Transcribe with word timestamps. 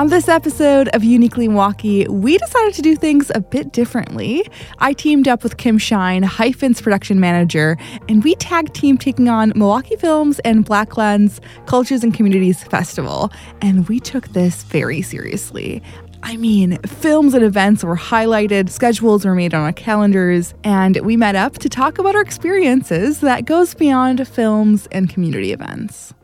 On 0.00 0.08
this 0.08 0.28
episode 0.30 0.88
of 0.94 1.04
Uniquely 1.04 1.46
Milwaukee, 1.46 2.08
we 2.08 2.38
decided 2.38 2.72
to 2.72 2.80
do 2.80 2.96
things 2.96 3.30
a 3.34 3.40
bit 3.42 3.70
differently. 3.70 4.48
I 4.78 4.94
teamed 4.94 5.28
up 5.28 5.42
with 5.42 5.58
Kim 5.58 5.76
Shine, 5.76 6.22
HYFIN's 6.22 6.80
production 6.80 7.20
manager, 7.20 7.76
and 8.08 8.24
we 8.24 8.34
tag 8.36 8.72
team 8.72 8.96
taking 8.96 9.28
on 9.28 9.52
Milwaukee 9.54 9.96
Films 9.96 10.38
and 10.38 10.64
Black 10.64 10.96
Lens 10.96 11.42
Cultures 11.66 12.02
and 12.02 12.14
Communities 12.14 12.64
Festival. 12.64 13.30
And 13.60 13.86
we 13.90 14.00
took 14.00 14.28
this 14.28 14.62
very 14.62 15.02
seriously. 15.02 15.82
I 16.22 16.38
mean, 16.38 16.78
films 16.78 17.34
and 17.34 17.44
events 17.44 17.84
were 17.84 17.94
highlighted, 17.94 18.70
schedules 18.70 19.26
were 19.26 19.34
made 19.34 19.52
on 19.52 19.60
our 19.64 19.72
calendars, 19.74 20.54
and 20.64 20.96
we 21.02 21.18
met 21.18 21.36
up 21.36 21.58
to 21.58 21.68
talk 21.68 21.98
about 21.98 22.14
our 22.14 22.22
experiences 22.22 23.20
that 23.20 23.44
goes 23.44 23.74
beyond 23.74 24.26
films 24.26 24.88
and 24.92 25.10
community 25.10 25.52
events. 25.52 26.14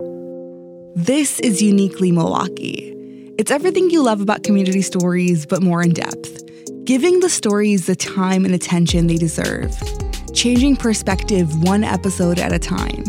This 0.95 1.41
is 1.41 1.61
Uniquely 1.61 2.11
Milwaukee. 2.11 2.95
It's 3.39 3.51
everything 3.51 3.91
you 3.91 4.03
love 4.03 4.23
about 4.23 4.45
community 4.45 4.81
stories, 4.81 5.45
but 5.45 5.63
more 5.63 5.83
in 5.83 5.93
depth. 5.93 6.43
Giving 6.87 7.21
the 7.21 7.29
stories 7.29 7.85
the 7.85 7.95
time 7.95 8.47
and 8.47 8.55
attention 8.55 9.09
they 9.09 9.19
deserve. 9.19 9.75
Changing 10.33 10.75
perspective 10.75 11.63
one 11.63 11.85
episode 11.85 12.39
at 12.39 12.55
a 12.55 12.59
time. 12.59 13.05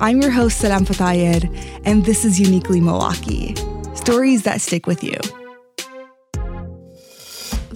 I'm 0.00 0.20
your 0.20 0.32
host, 0.32 0.58
Salam 0.58 0.84
Fatayer, 0.84 1.46
and 1.84 2.04
this 2.04 2.24
is 2.24 2.40
Uniquely 2.40 2.80
Milwaukee. 2.80 3.54
Stories 3.94 4.42
that 4.42 4.60
stick 4.60 4.88
with 4.88 5.04
you. 5.04 5.16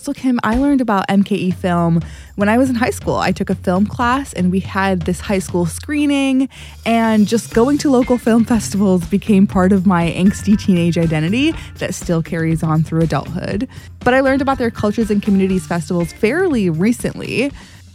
So, 0.05 0.13
Kim, 0.13 0.39
I 0.45 0.59
learned 0.59 0.83
about 0.83 1.09
MKE 1.09 1.55
film 1.55 2.03
when 2.37 2.51
I 2.51 2.59
was 2.59 2.69
in 2.69 2.75
high 2.75 2.91
school. 2.91 3.15
I 3.17 3.33
took 3.33 3.49
a 3.49 3.55
film 3.55 3.87
class 3.87 4.35
and 4.35 4.53
we 4.53 4.61
had 4.61 5.01
this 5.01 5.19
high 5.19 5.39
school 5.39 5.65
screening, 5.65 6.51
and 6.85 7.27
just 7.27 7.55
going 7.55 7.79
to 7.79 7.91
local 7.91 8.19
film 8.19 8.45
festivals 8.45 9.07
became 9.07 9.47
part 9.47 9.73
of 9.73 9.87
my 9.87 10.11
angsty 10.11 10.63
teenage 10.63 10.99
identity 10.99 11.55
that 11.77 11.95
still 11.95 12.23
carries 12.23 12.63
on 12.63 12.83
through 12.83 13.01
adulthood. 13.01 13.67
But 14.01 14.13
I 14.13 14.21
learned 14.21 14.43
about 14.43 14.59
their 14.59 14.71
cultures 14.71 15.11
and 15.11 15.23
communities 15.23 15.67
festivals 15.67 16.13
fairly 16.13 16.69
recently. 16.69 17.51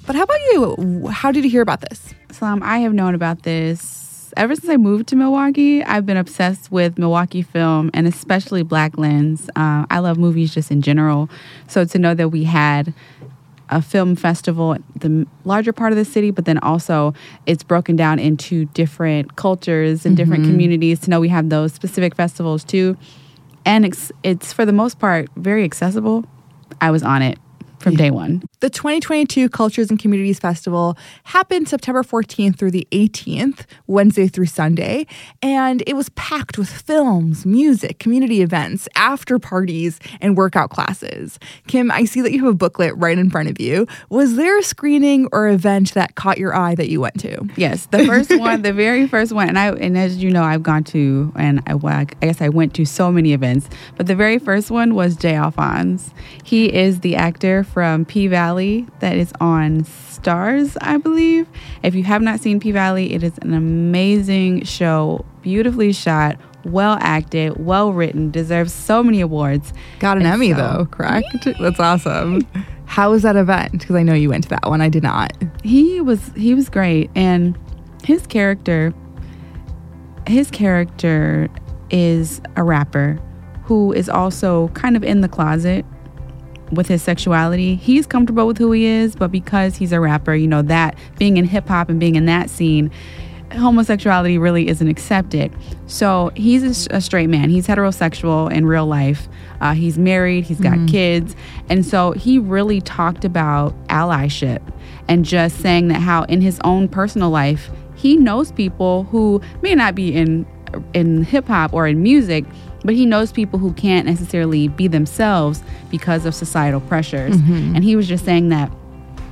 But 0.07 0.15
how 0.15 0.23
about 0.23 0.39
you? 0.51 1.09
How 1.09 1.31
did 1.31 1.43
you 1.43 1.51
hear 1.51 1.61
about 1.61 1.81
this? 1.81 2.15
Salam, 2.31 2.63
um, 2.63 2.67
I 2.67 2.79
have 2.79 2.93
known 2.95 3.13
about 3.13 3.43
this 3.43 4.08
ever 4.37 4.55
since 4.55 4.69
I 4.69 4.77
moved 4.77 5.07
to 5.07 5.15
Milwaukee, 5.15 5.83
I've 5.83 6.05
been 6.05 6.17
obsessed 6.17 6.71
with 6.71 6.97
Milwaukee 6.97 7.41
film 7.41 7.89
and 7.93 8.07
especially 8.07 8.63
Black 8.63 8.97
Lens. 8.97 9.49
Uh, 9.55 9.85
I 9.89 9.99
love 9.99 10.17
movies 10.17 10.53
just 10.53 10.71
in 10.71 10.81
general. 10.81 11.29
So 11.67 11.85
to 11.85 11.99
know 11.99 12.13
that 12.13 12.29
we 12.29 12.43
had 12.43 12.93
a 13.69 13.81
film 13.81 14.15
festival, 14.15 14.77
the 14.95 15.27
larger 15.45 15.71
part 15.71 15.91
of 15.91 15.97
the 15.97 16.05
city, 16.05 16.31
but 16.31 16.45
then 16.45 16.57
also 16.59 17.13
it's 17.45 17.63
broken 17.63 17.95
down 17.95 18.19
into 18.19 18.65
different 18.65 19.35
cultures 19.35 20.05
and 20.05 20.17
different 20.17 20.43
mm-hmm. 20.43 20.53
communities. 20.53 20.99
To 21.01 21.09
know 21.09 21.19
we 21.19 21.29
have 21.29 21.49
those 21.49 21.73
specific 21.73 22.15
festivals 22.15 22.63
too, 22.63 22.97
and 23.65 23.85
it's, 23.85 24.11
it's 24.23 24.51
for 24.51 24.65
the 24.65 24.73
most 24.73 24.99
part 24.99 25.29
very 25.35 25.63
accessible. 25.63 26.25
I 26.81 26.91
was 26.91 27.03
on 27.03 27.21
it 27.21 27.37
from 27.79 27.95
day 27.95 28.11
one. 28.11 28.43
The 28.59 28.69
2022 28.69 29.49
Cultures 29.49 29.89
and 29.89 29.97
Communities 29.97 30.39
Festival 30.39 30.97
happened 31.23 31.69
September 31.69 32.03
14th 32.03 32.57
through 32.57 32.71
the 32.71 32.87
18th, 32.91 33.65
Wednesday 33.87 34.27
through 34.27 34.47
Sunday, 34.47 35.07
and 35.41 35.81
it 35.87 35.95
was 35.95 36.09
packed 36.09 36.57
with 36.57 36.69
films, 36.69 37.45
music, 37.45 37.99
community 37.99 38.41
events, 38.41 38.87
after 38.95 39.39
parties, 39.39 39.99
and 40.21 40.35
workout 40.35 40.69
classes. 40.69 41.39
Kim, 41.67 41.89
I 41.91 42.05
see 42.05 42.21
that 42.21 42.31
you 42.31 42.43
have 42.43 42.53
a 42.53 42.57
booklet 42.57 42.93
right 42.97 43.17
in 43.17 43.29
front 43.29 43.49
of 43.49 43.59
you. 43.59 43.87
Was 44.09 44.35
there 44.35 44.57
a 44.57 44.63
screening 44.63 45.27
or 45.31 45.47
event 45.47 45.93
that 45.93 46.15
caught 46.15 46.37
your 46.37 46.55
eye 46.55 46.75
that 46.75 46.89
you 46.89 46.99
went 46.99 47.19
to? 47.21 47.47
Yes, 47.55 47.85
the 47.87 48.05
first 48.05 48.37
one, 48.37 48.61
the 48.61 48.73
very 48.73 49.07
first 49.07 49.31
one, 49.31 49.47
and 49.47 49.57
I 49.57 49.69
and 49.71 49.97
as 49.97 50.17
you 50.17 50.31
know, 50.31 50.43
I've 50.43 50.63
gone 50.63 50.83
to 50.85 51.31
and 51.35 51.61
I, 51.65 51.75
I 51.85 52.05
guess 52.21 52.41
I 52.41 52.49
went 52.49 52.73
to 52.75 52.85
so 52.85 53.11
many 53.11 53.33
events, 53.33 53.69
but 53.95 54.07
the 54.07 54.15
very 54.15 54.39
first 54.39 54.69
one 54.69 54.95
was 54.95 55.15
Jay 55.15 55.35
Alphonse. 55.35 56.11
He 56.43 56.73
is 56.73 56.99
the 56.99 57.15
actor 57.15 57.63
from 57.73 58.05
P 58.05 58.27
Valley 58.27 58.87
that 58.99 59.17
is 59.17 59.31
on 59.39 59.81
Starz, 59.81 60.75
I 60.81 60.97
believe. 60.97 61.47
If 61.83 61.95
you 61.95 62.03
have 62.03 62.21
not 62.21 62.39
seen 62.39 62.59
P 62.59 62.71
Valley, 62.71 63.13
it 63.13 63.23
is 63.23 63.37
an 63.39 63.53
amazing 63.53 64.63
show, 64.63 65.25
beautifully 65.41 65.93
shot, 65.93 66.37
well 66.65 66.97
acted, 66.99 67.63
well 67.63 67.93
written, 67.93 68.31
deserves 68.31 68.73
so 68.73 69.03
many 69.03 69.21
awards. 69.21 69.73
Got 69.99 70.17
an 70.17 70.23
and 70.23 70.33
Emmy 70.33 70.51
so, 70.51 70.57
though, 70.57 70.85
correct? 70.85 71.47
That's 71.59 71.79
awesome. 71.79 72.47
How 72.85 73.11
was 73.11 73.21
that 73.21 73.35
event? 73.35 73.73
Because 73.79 73.95
I 73.95 74.03
know 74.03 74.13
you 74.13 74.29
went 74.29 74.43
to 74.45 74.49
that 74.49 74.67
one. 74.67 74.81
I 74.81 74.89
did 74.89 75.03
not. 75.03 75.31
He 75.63 76.01
was 76.01 76.31
he 76.35 76.53
was 76.53 76.69
great, 76.69 77.09
and 77.15 77.57
his 78.03 78.25
character, 78.25 78.93
his 80.27 80.49
character 80.49 81.49
is 81.91 82.41
a 82.55 82.63
rapper 82.63 83.19
who 83.63 83.93
is 83.93 84.09
also 84.09 84.69
kind 84.69 84.97
of 84.97 85.03
in 85.03 85.21
the 85.21 85.29
closet 85.29 85.85
with 86.71 86.87
his 86.87 87.01
sexuality. 87.01 87.75
He's 87.75 88.05
comfortable 88.05 88.47
with 88.47 88.57
who 88.57 88.71
he 88.71 88.85
is, 88.85 89.15
but 89.15 89.31
because 89.31 89.75
he's 89.75 89.91
a 89.91 89.99
rapper, 89.99 90.35
you 90.35 90.47
know, 90.47 90.61
that 90.63 90.97
being 91.17 91.37
in 91.37 91.45
hip 91.45 91.67
hop 91.67 91.89
and 91.89 91.99
being 91.99 92.15
in 92.15 92.25
that 92.25 92.49
scene, 92.49 92.91
homosexuality 93.51 94.37
really 94.37 94.67
isn't 94.67 94.87
accepted. 94.87 95.51
So 95.87 96.31
he's 96.35 96.87
a, 96.87 96.97
a 96.97 97.01
straight 97.01 97.29
man. 97.29 97.49
He's 97.49 97.67
heterosexual 97.67 98.51
in 98.51 98.65
real 98.65 98.85
life. 98.85 99.27
Uh, 99.61 99.73
he's 99.73 99.97
married, 99.97 100.45
he's 100.45 100.59
got 100.59 100.73
mm-hmm. 100.73 100.85
kids. 100.85 101.35
And 101.69 101.85
so 101.85 102.11
he 102.11 102.39
really 102.39 102.81
talked 102.81 103.25
about 103.25 103.73
allyship 103.87 104.61
and 105.07 105.25
just 105.25 105.57
saying 105.59 105.87
that 105.89 105.99
how 105.99 106.23
in 106.23 106.41
his 106.41 106.59
own 106.63 106.87
personal 106.87 107.29
life, 107.29 107.69
he 107.95 108.15
knows 108.15 108.51
people 108.51 109.03
who 109.05 109.41
may 109.61 109.75
not 109.75 109.95
be 109.95 110.13
in 110.13 110.45
in 110.93 111.23
hip 111.23 111.47
hop 111.47 111.73
or 111.73 111.87
in 111.87 112.01
music, 112.03 112.45
but 112.83 112.95
he 112.95 113.05
knows 113.05 113.31
people 113.31 113.59
who 113.59 113.73
can't 113.73 114.05
necessarily 114.05 114.67
be 114.67 114.87
themselves 114.87 115.61
because 115.89 116.25
of 116.25 116.33
societal 116.33 116.81
pressures. 116.81 117.35
Mm-hmm. 117.35 117.75
And 117.75 117.83
he 117.83 117.95
was 117.95 118.07
just 118.07 118.25
saying 118.25 118.49
that 118.49 118.71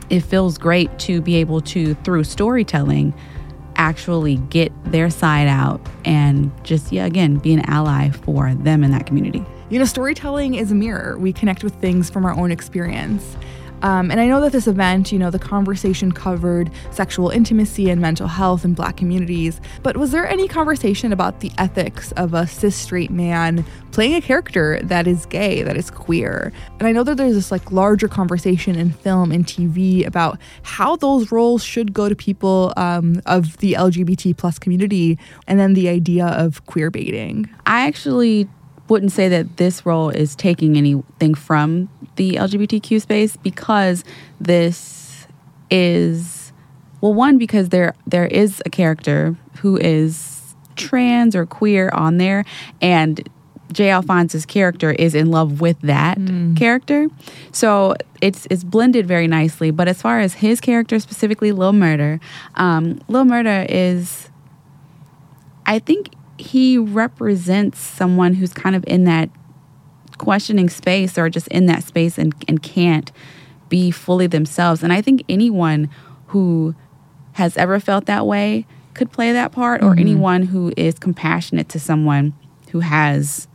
it 0.10 0.22
feels 0.22 0.58
great 0.58 0.98
to 1.00 1.22
be 1.22 1.36
able 1.36 1.62
to, 1.62 1.94
through 1.96 2.24
storytelling, 2.24 3.14
actually 3.76 4.38
get 4.38 4.72
their 4.86 5.10
side 5.10 5.48
out 5.48 5.80
and 6.04 6.52
just, 6.64 6.92
yeah, 6.92 7.06
again, 7.06 7.38
be 7.38 7.54
an 7.54 7.62
ally 7.70 8.10
for 8.10 8.54
them 8.54 8.84
in 8.84 8.92
that 8.92 9.06
community. 9.06 9.46
You 9.70 9.80
know, 9.80 9.86
storytelling 9.86 10.56
is 10.56 10.72
a 10.72 10.76
mirror. 10.76 11.18
We 11.18 11.34
connect 11.34 11.64
with 11.64 11.76
things 11.76 12.10
from 12.10 12.26
our 12.26 12.34
own 12.34 12.52
experience. 12.52 13.38
Um, 13.82 14.10
and 14.10 14.20
I 14.20 14.28
know 14.28 14.42
that 14.42 14.52
this 14.52 14.68
event, 14.68 15.12
you 15.12 15.20
know, 15.20 15.30
the 15.30 15.40
conversation 15.40 16.12
covered 16.12 16.72
sexual 16.92 17.30
intimacy 17.30 17.90
and 17.90 18.02
mental 18.02 18.28
health 18.28 18.66
in 18.66 18.74
black 18.74 18.98
communities, 18.98 19.62
but 19.84 19.98
was 19.98 20.12
there 20.12 20.28
any 20.28 20.48
conversation 20.48 21.14
about 21.14 21.42
the 21.42 21.52
ethics 21.58 22.12
of 22.14 22.34
a 22.34 22.48
cis 22.48 22.76
straight 22.76 23.12
man 23.12 23.66
playing 23.92 24.16
a 24.16 24.22
character 24.22 24.80
that 24.84 25.08
is 25.08 25.26
gay, 25.28 25.62
that 25.62 25.78
is 25.78 25.92
queer? 25.92 26.52
And 26.80 26.88
I 26.88 26.92
know 26.92 27.04
that 27.04 27.18
there's 27.18 27.36
this 27.36 27.52
like 27.52 27.72
larger 27.72 28.08
conversation 28.08 28.76
in 28.76 28.92
film 28.92 29.32
and 29.32 29.46
TV 29.46 30.06
about 30.06 30.40
how 30.64 30.96
those 30.96 31.32
roles 31.32 31.64
should 31.64 31.94
go 31.94 32.10
to 32.10 32.16
people 32.16 32.74
um, 32.78 33.22
of 33.26 33.58
the 33.58 33.74
LGBT 33.74 34.36
plus 34.38 34.58
community 34.58 35.20
and 35.48 35.60
then 35.60 35.74
the 35.74 35.90
idea 35.90 36.28
of 36.28 36.66
queer 36.66 36.90
baiting. 36.90 37.50
I 37.66 37.86
actually 37.86 38.48
wouldn't 38.90 39.12
say 39.12 39.28
that 39.30 39.58
this 39.58 39.86
role 39.86 40.10
is 40.10 40.36
taking 40.36 40.78
anything 40.78 41.34
from 41.34 41.90
the 42.16 42.34
LGBTQ 42.34 43.02
space 43.02 43.38
because 43.38 44.04
this 44.40 45.28
is 45.70 46.54
well 47.02 47.14
one 47.14 47.38
because 47.38 47.70
there 47.70 47.94
there 48.06 48.26
is 48.26 48.62
a 48.66 48.70
character 48.70 49.36
who 49.60 49.78
is 49.78 50.56
trans 50.76 51.36
or 51.36 51.46
queer 51.46 51.90
on 51.90 52.18
there 52.18 52.46
and 52.82 53.28
Jay 53.72 53.90
Alphonse's 53.90 54.46
character 54.46 54.92
is 54.92 55.14
in 55.14 55.30
love 55.30 55.60
with 55.60 55.80
that 55.82 56.18
mm. 56.18 56.56
character. 56.56 57.10
So 57.52 57.96
it's 58.22 58.48
it's 58.50 58.64
blended 58.64 59.06
very 59.06 59.28
nicely. 59.28 59.72
But 59.72 59.88
as 59.88 60.02
far 60.02 60.20
as 60.20 60.36
his 60.36 60.62
character 60.62 61.00
specifically, 61.00 61.52
Lil 61.52 61.74
Murder, 61.74 62.20
um, 62.56 63.02
Lil 63.08 63.26
Murder 63.26 63.66
is 63.68 64.30
I 65.66 65.80
think 65.80 66.12
he 66.38 66.78
represents 66.78 67.80
someone 67.80 68.36
who's 68.36 68.54
kind 68.54 68.76
of 68.76 68.84
in 68.88 69.06
that 69.06 69.30
questioning 70.18 70.70
space 70.70 71.18
or 71.18 71.30
just 71.30 71.48
in 71.50 71.66
that 71.68 71.84
space 71.84 72.18
and, 72.18 72.34
and 72.48 72.62
can't 72.64 73.12
be 73.70 73.92
fully 73.92 74.28
themselves. 74.28 74.84
And 74.84 74.92
I 74.94 75.02
think 75.02 75.24
anyone 75.30 75.90
who 76.28 76.76
has 77.34 77.56
ever 77.58 77.80
felt 77.80 78.06
that 78.06 78.26
way 78.26 78.66
could 78.94 79.12
play 79.12 79.32
that 79.32 79.52
part, 79.52 79.84
or 79.84 79.92
mm-hmm. 79.92 80.00
anyone 80.00 80.42
who 80.42 80.74
is 80.76 80.98
compassionate 80.98 81.70
to 81.70 81.80
someone 81.80 82.34
who 82.72 82.80
has 82.80 83.48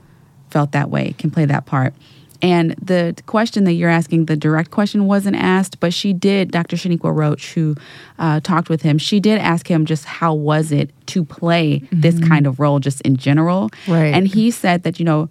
felt 0.50 0.73
that 0.73 0.88
way 0.88 1.14
can 1.19 1.31
play 1.31 1.44
that 1.44 1.67
part. 1.67 1.94
And 2.43 2.73
the 2.73 3.15
question 3.27 3.62
that 3.65 3.75
you're 3.75 3.89
asking, 3.89 4.27
the 4.27 4.37
direct 4.37 4.73
question 4.73 5.06
wasn't 5.06 5.37
asked, 5.37 5.79
but 5.79 5.94
she 5.94 6.12
did, 6.12 6.50
Dr. 6.50 6.77
Shaniqua 6.77 7.15
Roach, 7.17 7.55
who 7.55 7.77
uh, 8.19 8.41
talked 8.41 8.69
with 8.69 8.83
him, 8.83 8.99
she 8.99 9.21
did 9.21 9.39
ask 9.39 9.71
him 9.71 9.87
just 9.87 10.05
how 10.05 10.35
was 10.35 10.73
it 10.73 10.91
to 11.06 11.25
play 11.25 11.79
mm-hmm. 11.79 12.00
this 12.00 12.19
kind 12.19 12.49
of 12.49 12.59
role 12.59 12.81
just 12.81 13.00
in 13.03 13.17
general. 13.17 13.71
Right. 13.87 14.12
And 14.12 14.27
he 14.27 14.50
said 14.50 14.83
that, 14.83 14.99
you 14.99 15.05
know, 15.05 15.29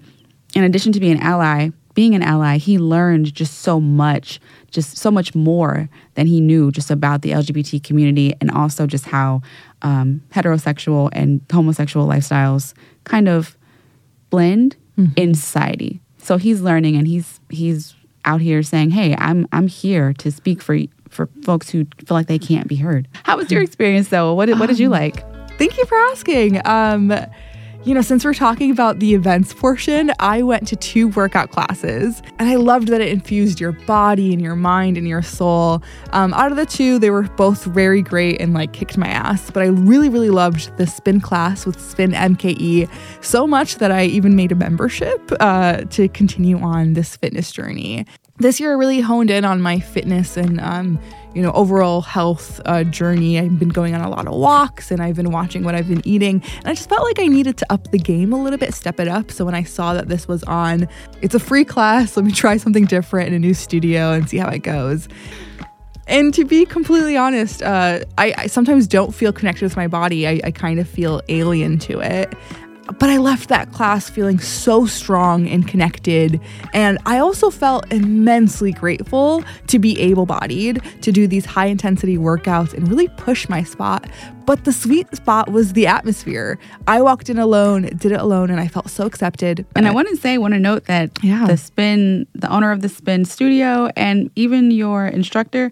in 0.56 0.63
addition 0.63 0.94
to 0.94 1.02
being 1.02 1.18
an 1.18 1.22
ally, 1.22 1.69
being 1.94 2.16
an 2.16 2.24
ally, 2.24 2.58
he 2.58 2.78
learned 2.78 3.34
just 3.34 3.60
so 3.60 3.81
much, 3.81 4.40
just 4.69 4.98
so 4.98 5.12
much 5.12 5.36
more 5.36 5.90
than 6.16 6.28
he 6.28 6.40
knew 6.40 6.72
just 6.72 6.90
about 6.90 7.24
the 7.24 7.31
LGBT 7.31 7.84
community 7.84 8.34
and 8.40 8.50
also 8.52 8.88
just 8.88 9.06
how 9.06 9.42
um, 9.81 10.22
heterosexual 10.34 11.10
and 11.12 11.42
homosexual 11.52 12.07
lifestyles 12.07 12.74
kind 13.04 13.28
of 13.28 13.57
blend 14.30 14.78
mm-hmm. 14.98 15.12
in 15.18 15.34
society. 15.34 16.00
So 16.21 16.38
he's 16.38 16.62
learning 16.62 16.95
and 16.95 17.07
he's 17.07 17.39
he's 17.50 17.95
out 18.25 18.41
here 18.41 18.62
saying, 18.63 18.91
"Hey, 18.91 19.15
I'm 19.18 19.47
I'm 19.51 19.68
here 19.68 20.13
to 20.13 20.31
speak 20.31 20.62
for 20.62 20.77
for 21.09 21.27
folks 21.44 21.69
who 21.69 21.85
feel 22.06 22.15
like 22.15 22.27
they 22.27 22.39
can't 22.39 22.68
be 22.68 22.75
heard." 22.75 23.07
How 23.23 23.38
was 23.38 23.51
your 23.51 23.62
experience 23.62 24.09
though? 24.09 24.33
What 24.33 24.45
did, 24.47 24.59
what 24.59 24.68
did 24.68 24.79
you 24.79 24.88
Um, 24.88 24.91
like? 24.94 25.25
Thank 25.57 25.77
you 25.77 25.85
for 25.85 25.97
asking. 26.12 26.65
Um, 26.65 27.13
you 27.83 27.95
know, 27.95 28.01
since 28.01 28.24
we're 28.24 28.36
talking 28.36 28.69
about 28.69 29.00
the 29.00 29.16
events 29.16 29.56
portion, 29.56 30.12
I 30.19 30.44
went 30.44 30.68
to 30.68 30.75
two 30.75 31.07
workout 31.10 31.50
classes 31.50 32.22
and 32.38 32.48
I 32.48 32.56
loved 32.56 32.89
that 32.89 33.01
it 33.01 33.10
infused 33.10 33.60
your 33.60 33.72
body 33.72 34.31
and 34.31 34.39
your 34.42 34.56
mind 34.56 34.98
and 34.98 35.07
your 35.07 35.24
soul. 35.24 35.81
Um, 36.12 36.31
out 36.36 36.51
of 36.51 36.57
the 36.57 36.68
two, 36.68 37.00
they 37.00 37.10
were 37.10 37.24
both 37.24 37.63
very 37.66 38.04
great 38.04 38.39
and 38.39 38.54
like 38.54 38.74
kicked 38.74 39.00
my 39.00 39.07
ass, 39.07 39.50
but 39.50 39.63
I 39.63 39.68
really, 39.68 40.10
really 40.10 40.30
loved 40.30 40.78
the 40.78 40.86
spin 40.86 41.22
class 41.22 41.66
with 41.66 41.81
Spin 41.81 42.12
MKE 42.12 42.88
so 43.22 43.48
much 43.48 43.78
that 43.78 43.92
I 43.92 44.06
even 44.06 44.36
made 44.36 44.51
a 44.51 44.56
membership 44.56 45.19
uh, 45.39 45.78
to 45.86 46.07
continue 46.10 46.60
on 46.60 46.94
this 46.94 47.16
fitness 47.16 47.51
journey. 47.51 48.06
This 48.38 48.60
year, 48.60 48.72
I 48.72 48.75
really 48.75 49.01
honed 49.01 49.30
in 49.30 49.44
on 49.44 49.62
my 49.62 49.80
fitness 49.80 50.38
and 50.38 50.60
um, 50.62 51.00
you 51.33 51.42
know, 51.42 51.51
overall 51.51 52.01
health 52.01 52.60
uh, 52.66 52.83
journey. 52.83 53.39
I've 53.39 53.57
been 53.57 53.69
going 53.69 53.95
on 53.95 54.01
a 54.01 54.10
lot 54.10 54.28
of 54.28 54.33
walks 54.33 54.92
and 54.92 55.01
I've 55.01 55.16
been 55.16 55.31
watching 55.31 55.63
what 55.63 55.75
I've 55.75 55.88
been 55.88 56.06
eating. 56.06 56.44
And 56.57 56.68
I 56.68 56.74
just 56.74 56.89
felt 56.89 57.04
like 57.04 57.19
I 57.19 57.28
needed 57.28 57.57
to 57.57 57.72
up 57.72 57.92
the 57.92 58.00
game 58.00 58.33
a 58.33 58.42
little 58.42 58.60
bit, 58.60 58.74
step 58.74 59.00
it 59.00 59.07
up. 59.07 59.31
So 59.31 59.45
when 59.45 59.56
I 59.56 59.63
saw 59.63 59.94
that 59.94 60.07
this 60.07 60.28
was 60.28 60.44
on, 60.44 60.88
it's 61.22 61.36
a 61.36 61.39
free 61.39 61.66
class. 61.66 62.18
Let 62.18 62.25
me 62.25 62.31
try 62.31 62.57
something 62.57 62.86
different 62.86 63.30
in 63.30 63.33
a 63.33 63.39
new 63.39 63.54
studio 63.54 64.12
and 64.12 64.30
see 64.30 64.38
how 64.38 64.50
it 64.50 64.60
goes. 64.60 65.07
And 66.07 66.33
to 66.33 66.44
be 66.44 66.66
completely 66.66 67.16
honest, 67.16 67.62
uh, 67.62 68.01
I, 68.18 68.33
I 68.38 68.48
sometimes 68.48 68.86
don't 68.86 69.13
feel 69.16 69.31
connected 69.31 69.63
with 69.63 69.78
my 69.78 69.88
body. 69.88 70.28
I, 70.28 70.42
I 70.44 70.51
kind 70.51 70.80
of 70.80 70.89
feel 70.89 71.22
alien 71.30 71.80
to 71.80 72.01
it. 72.01 72.33
But 73.00 73.10
I 73.10 73.18
left 73.18 73.50
that 73.50 73.72
class 73.72 74.10
feeling 74.10 74.40
so 74.40 74.86
strong 74.86 75.48
and 75.48 75.68
connected. 75.68 76.40
And 76.74 76.98
I 77.06 77.18
also 77.18 77.50
felt 77.50 77.92
immensely 77.92 78.72
grateful 78.72 79.44
to 79.68 79.80
be 79.80 80.00
able 80.00 80.26
bodied, 80.26 80.82
to 81.02 81.12
do 81.12 81.28
these 81.28 81.46
high 81.46 81.68
intensity 81.68 82.18
workouts 82.18 82.74
and 82.74 82.88
really 82.88 83.08
push 83.10 83.50
my 83.50 83.64
spot. 83.64 84.08
But 84.46 84.66
the 84.66 84.74
sweet 84.74 85.16
spot 85.16 85.52
was 85.52 85.74
the 85.74 85.88
atmosphere. 85.88 86.58
I 86.88 87.02
walked 87.02 87.30
in 87.30 87.38
alone, 87.38 87.84
did 87.84 88.12
it 88.12 88.20
alone, 88.20 88.50
and 88.50 88.60
I 88.60 88.68
felt 88.68 88.90
so 88.90 89.06
accepted. 89.06 89.66
And 89.76 89.88
I 89.88 89.92
want 89.92 90.10
to 90.10 90.18
say, 90.18 90.38
want 90.38 90.54
to 90.54 90.60
note 90.60 90.86
that 90.86 91.12
Yeah. 91.22 91.46
the 91.48 91.58
spin, 91.58 92.28
the 92.34 92.50
owner 92.52 92.72
of 92.72 92.82
the 92.82 92.90
spin 92.90 93.26
studio, 93.26 93.90
and 93.96 94.30
even 94.36 94.72
your 94.72 95.08
instructor, 95.08 95.72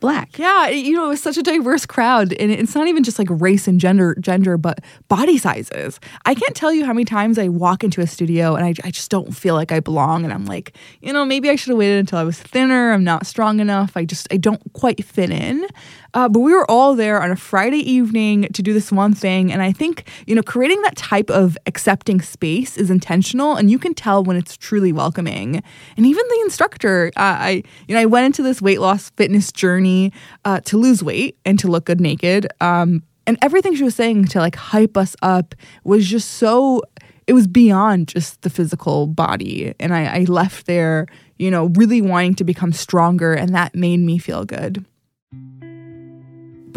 black. 0.00 0.38
Yeah, 0.38 0.68
you 0.68 0.94
know, 0.94 1.06
it 1.06 1.08
was 1.08 1.22
such 1.22 1.36
a 1.36 1.42
diverse 1.42 1.86
crowd, 1.86 2.32
and 2.34 2.50
it's 2.50 2.74
not 2.74 2.88
even 2.88 3.02
just 3.02 3.18
like 3.18 3.28
race 3.30 3.66
and 3.66 3.80
gender, 3.80 4.14
gender, 4.20 4.56
but 4.56 4.80
body 5.08 5.38
sizes. 5.38 6.00
I 6.24 6.34
can't 6.34 6.54
tell 6.54 6.72
you 6.72 6.84
how 6.84 6.92
many 6.92 7.04
times 7.04 7.38
I 7.38 7.48
walk 7.48 7.82
into 7.82 8.00
a 8.00 8.06
studio 8.06 8.54
and 8.54 8.64
I, 8.64 8.74
I 8.84 8.90
just 8.90 9.10
don't 9.10 9.34
feel 9.34 9.54
like 9.54 9.72
I 9.72 9.80
belong, 9.80 10.24
and 10.24 10.32
I'm 10.32 10.46
like, 10.46 10.76
you 11.00 11.12
know, 11.12 11.24
maybe 11.24 11.50
I 11.50 11.56
should 11.56 11.70
have 11.70 11.78
waited 11.78 11.98
until 11.98 12.18
I 12.18 12.24
was 12.24 12.38
thinner. 12.38 12.92
I'm 12.92 13.04
not 13.04 13.26
strong 13.26 13.60
enough. 13.60 13.96
I 13.96 14.04
just 14.04 14.28
I 14.32 14.36
don't 14.36 14.62
quite 14.72 15.04
fit 15.04 15.30
in. 15.30 15.66
Uh, 16.14 16.28
but 16.28 16.40
we 16.40 16.52
were 16.52 16.68
all 16.70 16.94
there 16.94 17.20
on 17.20 17.30
a 17.30 17.36
Friday 17.36 17.78
evening 17.78 18.48
to 18.54 18.62
do 18.62 18.72
this 18.72 18.90
one 18.90 19.14
thing, 19.14 19.52
and 19.52 19.62
I 19.62 19.72
think 19.72 20.08
you 20.26 20.34
know, 20.34 20.42
creating 20.42 20.80
that 20.82 20.96
type 20.96 21.30
of 21.30 21.58
accepting 21.66 22.20
space 22.20 22.76
is 22.76 22.90
intentional, 22.90 23.56
and 23.56 23.70
you 23.70 23.78
can 23.78 23.94
tell 23.94 24.24
when 24.24 24.36
it's 24.36 24.56
truly 24.56 24.92
welcoming. 24.92 25.62
And 25.96 26.06
even 26.06 26.24
the 26.28 26.40
instructor, 26.44 27.12
uh, 27.16 27.20
I 27.20 27.62
you 27.88 27.94
know, 27.94 28.00
I 28.00 28.06
went 28.06 28.26
into 28.26 28.42
this 28.42 28.62
weight 28.62 28.80
loss 28.80 29.10
fitness 29.10 29.52
journey 29.52 29.95
uh, 30.44 30.60
to 30.60 30.76
lose 30.76 31.02
weight 31.02 31.38
and 31.44 31.58
to 31.58 31.68
look 31.68 31.86
good 31.86 32.00
naked. 32.00 32.46
Um, 32.60 33.02
and 33.26 33.36
everything 33.42 33.74
she 33.74 33.84
was 33.84 33.94
saying 33.94 34.26
to 34.26 34.38
like 34.38 34.56
hype 34.56 34.96
us 34.96 35.16
up 35.22 35.54
was 35.84 36.06
just 36.06 36.32
so. 36.32 36.82
It 37.26 37.32
was 37.32 37.48
beyond 37.48 38.06
just 38.06 38.42
the 38.42 38.50
physical 38.50 39.08
body, 39.08 39.74
and 39.80 39.92
I, 39.92 40.20
I 40.20 40.24
left 40.28 40.66
there, 40.66 41.06
you 41.38 41.50
know, 41.50 41.66
really 41.74 42.00
wanting 42.00 42.36
to 42.36 42.44
become 42.44 42.72
stronger, 42.72 43.34
and 43.34 43.52
that 43.52 43.74
made 43.74 43.98
me 43.98 44.18
feel 44.18 44.44
good. 44.44 44.84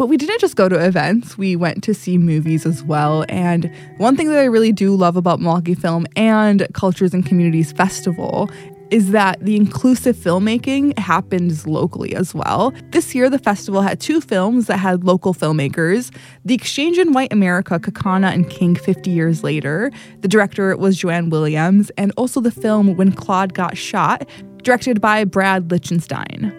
But 0.00 0.06
we 0.06 0.16
didn't 0.16 0.40
just 0.40 0.56
go 0.56 0.66
to 0.66 0.82
events, 0.82 1.36
we 1.36 1.54
went 1.56 1.84
to 1.84 1.92
see 1.92 2.16
movies 2.16 2.64
as 2.64 2.82
well. 2.82 3.26
And 3.28 3.70
one 3.98 4.16
thing 4.16 4.28
that 4.30 4.38
I 4.38 4.44
really 4.44 4.72
do 4.72 4.96
love 4.96 5.14
about 5.14 5.40
Milwaukee 5.40 5.74
Film 5.74 6.06
and 6.16 6.66
Cultures 6.72 7.12
and 7.12 7.24
Communities 7.24 7.70
Festival 7.70 8.50
is 8.90 9.12
that 9.12 9.38
the 9.44 9.56
inclusive 9.56 10.16
filmmaking 10.16 10.98
happens 10.98 11.66
locally 11.66 12.14
as 12.14 12.34
well. 12.34 12.72
This 12.90 13.14
year, 13.14 13.30
the 13.30 13.38
festival 13.38 13.82
had 13.82 14.00
two 14.00 14.20
films 14.20 14.66
that 14.66 14.78
had 14.78 15.04
local 15.04 15.32
filmmakers 15.32 16.12
The 16.44 16.54
Exchange 16.54 16.98
in 16.98 17.12
White 17.12 17.32
America, 17.32 17.78
Kaukauna 17.78 18.32
and 18.32 18.48
King 18.50 18.74
50 18.74 19.10
Years 19.10 19.44
Later. 19.44 19.90
The 20.20 20.28
director 20.28 20.76
was 20.76 20.96
Joanne 20.96 21.30
Williams, 21.30 21.90
and 21.96 22.12
also 22.16 22.40
the 22.40 22.50
film 22.50 22.96
When 22.96 23.12
Claude 23.12 23.54
Got 23.54 23.76
Shot, 23.76 24.28
directed 24.62 25.00
by 25.00 25.24
Brad 25.24 25.70
Lichtenstein. 25.70 26.52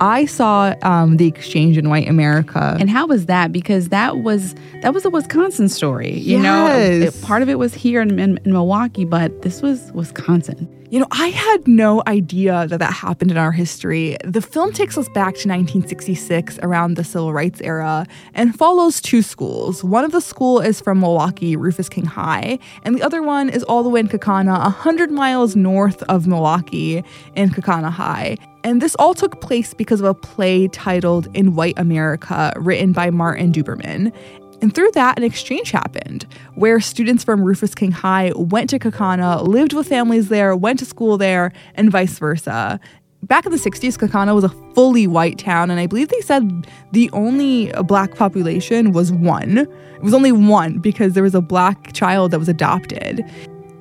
I 0.00 0.26
saw 0.26 0.74
um, 0.82 1.16
the 1.16 1.26
exchange 1.26 1.76
in 1.76 1.88
White 1.88 2.08
America. 2.08 2.76
And 2.78 2.88
how 2.88 3.06
was 3.08 3.26
that? 3.26 3.50
Because 3.50 3.88
that 3.88 4.18
was 4.18 4.54
that 4.82 4.94
was 4.94 5.04
a 5.04 5.10
Wisconsin 5.10 5.68
story. 5.68 6.18
You 6.18 6.38
know, 6.38 6.68
It- 6.68 7.20
part 7.22 7.42
of 7.42 7.48
it 7.48 7.58
was 7.58 7.74
here 7.74 8.00
in, 8.00 8.18
in, 8.18 8.38
in 8.44 8.52
Milwaukee, 8.52 9.04
but 9.04 9.42
this 9.42 9.60
was 9.60 9.90
Wisconsin. 9.92 10.68
You 10.90 11.00
know, 11.00 11.06
I 11.10 11.28
had 11.28 11.68
no 11.68 12.02
idea 12.06 12.66
that 12.66 12.78
that 12.78 12.94
happened 12.94 13.30
in 13.30 13.36
our 13.36 13.52
history. 13.52 14.16
The 14.24 14.40
film 14.40 14.72
takes 14.72 14.96
us 14.96 15.06
back 15.10 15.34
to 15.34 15.46
1966 15.46 16.58
around 16.62 16.94
the 16.94 17.04
civil 17.04 17.34
rights 17.34 17.60
era 17.60 18.06
and 18.32 18.56
follows 18.56 19.02
two 19.02 19.20
schools. 19.20 19.84
One 19.84 20.02
of 20.02 20.12
the 20.12 20.22
school 20.22 20.60
is 20.60 20.80
from 20.80 21.00
Milwaukee, 21.00 21.56
Rufus 21.56 21.90
King 21.90 22.06
High, 22.06 22.58
and 22.84 22.96
the 22.96 23.02
other 23.02 23.22
one 23.22 23.50
is 23.50 23.62
all 23.64 23.82
the 23.82 23.90
way 23.90 24.00
in 24.00 24.08
Kaukauna, 24.08 24.62
100 24.62 25.10
miles 25.10 25.54
north 25.54 26.02
of 26.04 26.26
Milwaukee 26.26 27.04
in 27.36 27.50
Kaukauna 27.50 27.90
High. 27.90 28.38
And 28.64 28.80
this 28.80 28.94
all 28.94 29.12
took 29.12 29.42
place 29.42 29.74
because 29.74 30.00
of 30.00 30.06
a 30.06 30.14
play 30.14 30.68
titled 30.68 31.28
In 31.34 31.54
White 31.54 31.78
America, 31.78 32.54
written 32.56 32.92
by 32.92 33.10
Martin 33.10 33.52
Duberman. 33.52 34.10
And 34.60 34.74
through 34.74 34.90
that, 34.92 35.16
an 35.16 35.24
exchange 35.24 35.70
happened 35.70 36.26
where 36.54 36.80
students 36.80 37.22
from 37.22 37.44
Rufus 37.44 37.74
King 37.74 37.92
High 37.92 38.32
went 38.34 38.70
to 38.70 38.78
Kaukauna, 38.78 39.46
lived 39.46 39.72
with 39.72 39.88
families 39.88 40.28
there, 40.28 40.56
went 40.56 40.80
to 40.80 40.84
school 40.84 41.16
there, 41.16 41.52
and 41.74 41.90
vice 41.90 42.18
versa. 42.18 42.80
Back 43.22 43.46
in 43.46 43.52
the 43.52 43.58
60s, 43.58 43.98
Kaukauna 43.98 44.34
was 44.34 44.44
a 44.44 44.48
fully 44.74 45.06
white 45.06 45.38
town, 45.38 45.70
and 45.70 45.80
I 45.80 45.86
believe 45.86 46.08
they 46.08 46.20
said 46.20 46.68
the 46.92 47.10
only 47.12 47.72
black 47.84 48.14
population 48.14 48.92
was 48.92 49.12
one. 49.12 49.58
It 49.58 50.02
was 50.02 50.14
only 50.14 50.32
one 50.32 50.78
because 50.78 51.14
there 51.14 51.24
was 51.24 51.34
a 51.34 51.40
black 51.40 51.92
child 51.92 52.30
that 52.30 52.38
was 52.38 52.48
adopted. 52.48 53.24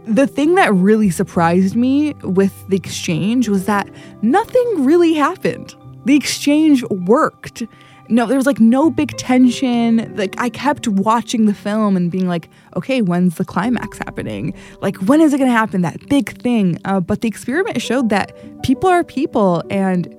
The 0.05 0.25
thing 0.25 0.55
that 0.55 0.73
really 0.73 1.09
surprised 1.09 1.75
me 1.75 2.13
with 2.23 2.67
the 2.69 2.77
exchange 2.77 3.47
was 3.47 3.65
that 3.65 3.87
nothing 4.21 4.85
really 4.85 5.13
happened. 5.13 5.75
The 6.05 6.15
exchange 6.15 6.83
worked. 6.85 7.63
No, 8.09 8.25
there 8.25 8.37
was 8.37 8.45
like 8.45 8.59
no 8.59 8.89
big 8.89 9.17
tension. 9.17 10.15
Like 10.15 10.35
I 10.37 10.49
kept 10.49 10.87
watching 10.87 11.45
the 11.45 11.53
film 11.53 11.97
and 11.97 12.09
being 12.09 12.27
like, 12.27 12.49
okay, 12.75 13.01
when's 13.01 13.35
the 13.35 13.45
climax 13.45 13.97
happening? 13.97 14.53
Like 14.81 14.95
when 14.97 15.21
is 15.21 15.33
it 15.33 15.37
going 15.37 15.49
to 15.49 15.55
happen? 15.55 15.81
That 15.81 16.07
big 16.07 16.41
thing. 16.41 16.79
Uh, 16.85 16.99
but 16.99 17.21
the 17.21 17.27
experiment 17.27 17.81
showed 17.81 18.09
that 18.09 18.33
people 18.63 18.89
are 18.89 19.03
people, 19.03 19.63
and 19.69 20.13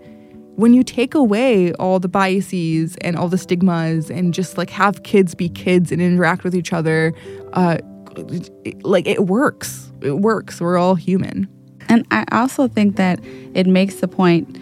when 0.57 0.75
you 0.75 0.83
take 0.83 1.15
away 1.15 1.73
all 1.75 2.01
the 2.01 2.09
biases 2.09 2.97
and 3.03 3.17
all 3.17 3.29
the 3.29 3.39
stigmas 3.39 4.11
and 4.11 4.35
just 4.35 4.59
like 4.59 4.71
have 4.71 5.05
kids 5.05 5.35
be 5.35 5.49
kids 5.49 5.93
and 5.93 6.03
interact 6.03 6.43
with 6.43 6.55
each 6.55 6.73
other, 6.73 7.15
uh, 7.53 7.79
like 8.83 9.07
it 9.07 9.27
works. 9.27 9.93
It 10.01 10.19
works. 10.19 10.61
We're 10.61 10.77
all 10.77 10.97
human. 10.97 11.49
And 11.89 12.07
I 12.11 12.25
also 12.33 12.69
think 12.69 12.97
that 12.97 13.21
it 13.55 13.67
makes 13.67 13.97
the 13.97 14.09
point 14.09 14.59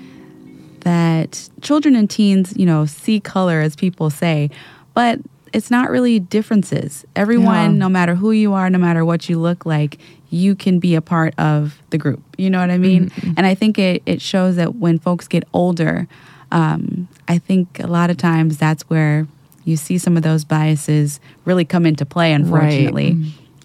that 0.86 1.48
children 1.62 1.96
and 1.96 2.08
teens, 2.08 2.54
you 2.56 2.64
know, 2.64 2.86
see 2.86 3.18
color 3.18 3.60
as 3.60 3.74
people 3.74 4.08
say, 4.08 4.48
but 4.94 5.18
it's 5.52 5.68
not 5.68 5.90
really 5.90 6.20
differences. 6.20 7.04
Everyone, 7.16 7.72
Yeah. 7.72 7.78
no 7.78 7.88
matter 7.88 8.14
who 8.14 8.30
you 8.30 8.52
are, 8.52 8.70
no 8.70 8.78
matter 8.78 9.04
what 9.04 9.28
you 9.28 9.36
look 9.40 9.66
like, 9.66 9.98
you 10.30 10.54
can 10.54 10.78
be 10.78 10.94
a 10.94 11.00
part 11.00 11.34
of 11.40 11.82
the 11.90 11.98
group. 11.98 12.22
You 12.38 12.50
know 12.50 12.60
what 12.60 12.70
I 12.70 12.78
mean? 12.78 13.10
And 13.36 13.46
I 13.46 13.54
think 13.56 13.80
it, 13.80 14.00
it 14.06 14.22
shows 14.22 14.54
that 14.56 14.76
when 14.76 15.00
folks 15.00 15.26
get 15.26 15.42
older, 15.52 16.06
um, 16.52 17.08
I 17.26 17.38
think 17.38 17.80
a 17.80 17.88
lot 17.88 18.08
of 18.10 18.16
times 18.16 18.56
that's 18.56 18.84
where 18.84 19.26
you 19.64 19.76
see 19.76 19.98
some 19.98 20.16
of 20.16 20.22
those 20.22 20.44
biases 20.44 21.18
really 21.44 21.64
come 21.64 21.84
into 21.84 22.06
play, 22.06 22.32
unfortunately. 22.32 23.16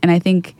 And 0.01 0.09
I 0.09 0.17
think 0.17 0.55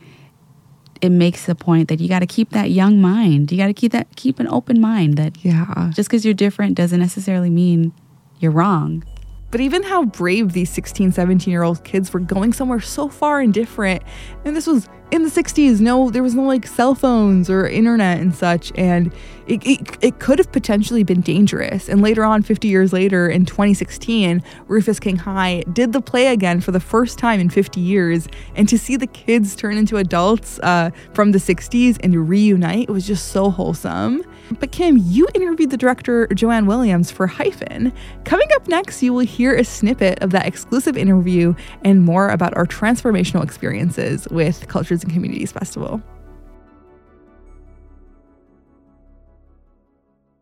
it 1.02 1.10
makes 1.10 1.44
the 1.46 1.54
point 1.54 1.88
that 1.88 2.00
you 2.00 2.08
got 2.08 2.20
to 2.20 2.26
keep 2.26 2.50
that 2.50 2.70
young 2.70 3.00
mind. 3.00 3.50
You 3.52 3.58
got 3.58 3.66
to 3.66 3.74
keep 3.74 3.92
that 3.92 4.06
keep 4.16 4.38
an 4.40 4.48
open 4.48 4.80
mind 4.80 5.18
that 5.18 5.36
Yeah. 5.44 5.90
just 5.94 6.08
because 6.08 6.24
you're 6.24 6.32
different 6.32 6.76
doesn't 6.76 7.00
necessarily 7.00 7.50
mean 7.50 7.92
you're 8.40 8.52
wrong. 8.52 9.04
But 9.52 9.60
even 9.60 9.82
how 9.84 10.06
brave 10.06 10.54
these 10.54 10.70
16, 10.70 11.12
17 11.12 11.52
year 11.52 11.62
old 11.62 11.84
kids 11.84 12.12
were 12.12 12.20
going 12.20 12.52
somewhere 12.52 12.80
so 12.80 13.08
far 13.08 13.38
and 13.40 13.54
different. 13.54 14.02
And 14.44 14.56
this 14.56 14.66
was 14.66 14.88
in 15.12 15.24
the 15.24 15.28
60s. 15.28 15.78
No, 15.78 16.08
there 16.10 16.22
was 16.22 16.34
no 16.34 16.42
like 16.42 16.66
cell 16.66 16.94
phones 16.94 17.50
or 17.50 17.68
internet 17.68 18.18
and 18.18 18.34
such. 18.34 18.72
And 18.76 19.12
it, 19.46 19.64
it, 19.66 19.98
it 20.00 20.18
could 20.20 20.38
have 20.38 20.50
potentially 20.50 21.04
been 21.04 21.20
dangerous. 21.20 21.90
And 21.90 22.00
later 22.00 22.24
on, 22.24 22.42
50 22.42 22.66
years 22.66 22.94
later, 22.94 23.28
in 23.28 23.44
2016, 23.44 24.42
Rufus 24.68 24.98
King 24.98 25.16
High 25.16 25.64
did 25.70 25.92
the 25.92 26.00
play 26.00 26.28
again 26.28 26.62
for 26.62 26.72
the 26.72 26.80
first 26.80 27.18
time 27.18 27.38
in 27.38 27.50
50 27.50 27.78
years. 27.78 28.28
And 28.56 28.66
to 28.70 28.78
see 28.78 28.96
the 28.96 29.06
kids 29.06 29.54
turn 29.54 29.76
into 29.76 29.98
adults 29.98 30.58
uh, 30.60 30.90
from 31.12 31.32
the 31.32 31.38
60s 31.38 31.98
and 32.02 32.26
reunite, 32.26 32.88
it 32.88 32.92
was 32.92 33.06
just 33.06 33.28
so 33.28 33.50
wholesome. 33.50 34.24
But 34.58 34.72
Kim, 34.72 34.96
you 34.98 35.26
interviewed 35.34 35.70
the 35.70 35.76
director 35.76 36.26
Joanne 36.28 36.66
Williams 36.66 37.10
for 37.10 37.26
HYFIN. 37.26 37.92
Coming 38.24 38.48
up 38.54 38.68
next, 38.68 39.02
you 39.02 39.12
will 39.12 39.20
hear 39.20 39.54
a 39.54 39.64
snippet 39.64 40.22
of 40.22 40.30
that 40.30 40.46
exclusive 40.46 40.96
interview 40.96 41.54
and 41.84 42.02
more 42.02 42.28
about 42.28 42.56
our 42.56 42.66
transformational 42.66 43.42
experiences 43.42 44.26
with 44.30 44.68
Cultures 44.68 45.02
and 45.02 45.12
Communities 45.12 45.52
Festival. 45.52 46.02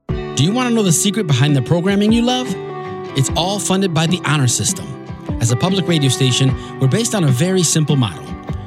Do 0.08 0.44
you 0.44 0.52
want 0.52 0.68
to 0.70 0.74
know 0.74 0.82
the 0.82 0.92
secret 0.92 1.26
behind 1.26 1.54
the 1.54 1.62
programming 1.62 2.12
you 2.12 2.22
love? 2.22 2.46
It's 3.16 3.30
all 3.36 3.58
funded 3.58 3.92
by 3.92 4.06
the 4.06 4.20
Honor 4.24 4.48
System. 4.48 4.86
As 5.40 5.50
a 5.50 5.56
public 5.56 5.86
radio 5.86 6.08
station, 6.08 6.54
we're 6.80 6.88
based 6.88 7.14
on 7.14 7.24
a 7.24 7.28
very 7.28 7.62
simple 7.62 7.96
model. 7.96 8.24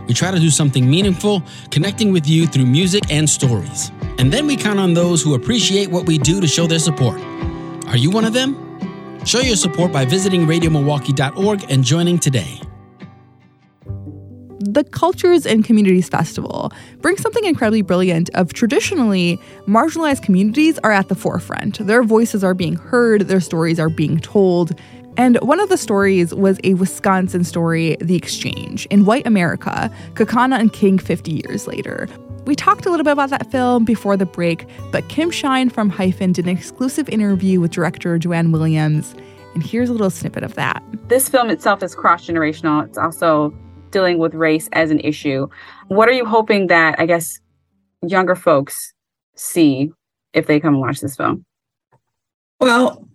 We 0.08 0.14
try 0.14 0.32
to 0.32 0.40
do 0.40 0.50
something 0.50 0.90
meaningful, 0.90 1.42
connecting 1.72 2.12
with 2.12 2.28
you 2.28 2.46
through 2.46 2.66
music 2.66 3.04
and 3.10 3.30
stories. 3.30 3.92
And 4.17 4.32
then 4.32 4.48
we 4.48 4.55
count 4.55 4.79
on 4.79 4.93
those 4.93 5.22
who 5.22 5.36
appreciate 5.36 5.89
what 5.89 6.05
we 6.05 6.17
do 6.17 6.39
to 6.39 6.48
show 6.48 6.67
their 6.67 6.79
support. 6.79 7.20
Are 7.88 7.98
you 7.98 8.10
one 8.10 8.25
of 8.25 8.34
them? 8.34 8.58
Show 9.25 9.39
your 9.39 9.55
support 9.55 9.91
by 9.91 10.05
visiting 10.05 10.46
radiomilwaukee.org 10.46 11.65
and 11.70 11.84
joining 11.84 12.20
today. 12.20 12.60
The 14.60 14.84
Cultures 14.86 15.46
and 15.46 15.63
Communities 15.63 16.10
Festival 16.10 16.72
brings 17.00 17.22
something 17.22 17.43
incredibly 17.43 17.82
brilliant 17.82 18.29
of 18.34 18.53
traditionally 18.53 19.38
marginalized 19.67 20.24
communities 20.24 20.79
are 20.84 20.91
at 20.91 21.10
the 21.10 21.15
forefront. 21.15 21.86
Their 21.86 22.01
voices 22.01 22.43
are 22.43 22.53
being 22.53 22.75
heard, 22.75 23.22
their 23.27 23.41
stories 23.41 23.79
are 23.79 23.89
being 23.89 24.20
told. 24.20 24.79
And 25.15 25.38
one 25.41 25.60
of 25.60 25.70
the 25.70 25.77
stories 25.77 26.34
was 26.34 26.60
a 26.63 26.74
Wisconsin 26.74 27.43
story, 27.43 27.98
The 28.01 28.15
Exchange, 28.15 28.88
in 28.88 29.05
white 29.05 29.27
America, 29.27 29.91
Kaukauna 30.13 30.60
and 30.60 30.74
King 30.74 30.98
50 30.98 31.43
years 31.46 31.67
later. 31.67 32.08
We 32.46 32.56
talked 32.56 32.86
a 32.86 32.90
little 32.90 33.06
bit 33.06 33.14
about 33.14 33.30
that 33.30 33.50
film 33.52 33.86
before 33.86 34.18
the 34.18 34.26
break, 34.26 34.66
but 34.92 35.08
Kim 35.08 35.32
Shine 35.32 35.70
from 35.70 35.90
HYFIN 35.90 36.34
did 36.34 36.46
an 36.46 36.52
exclusive 36.52 37.08
interview 37.08 37.62
with 37.62 37.72
director 37.72 38.18
Joanne 38.18 38.52
Williams. 38.52 39.16
And 39.54 39.64
here's 39.64 39.88
a 39.88 39.94
little 39.94 40.10
snippet 40.10 40.44
of 40.44 40.56
that. 40.56 40.84
This 41.08 41.30
film 41.30 41.50
itself 41.50 41.82
is 41.84 41.96
cross 41.96 42.28
generational. 42.28 42.86
It's 42.86 42.98
also 42.98 43.54
dealing 43.92 44.18
with 44.18 44.34
race 44.34 44.68
as 44.74 44.92
an 44.92 45.00
issue. 45.00 45.48
What 45.88 46.10
are 46.10 46.14
you 46.14 46.26
hoping 46.26 46.68
that, 46.68 47.00
I 47.00 47.06
guess, 47.06 47.40
younger 48.02 48.36
folks 48.36 48.94
see 49.36 49.92
if 50.34 50.46
they 50.46 50.60
come 50.60 50.74
and 50.74 50.82
watch 50.82 51.00
this 51.00 51.16
film? 51.16 51.46
Well, 52.60 53.08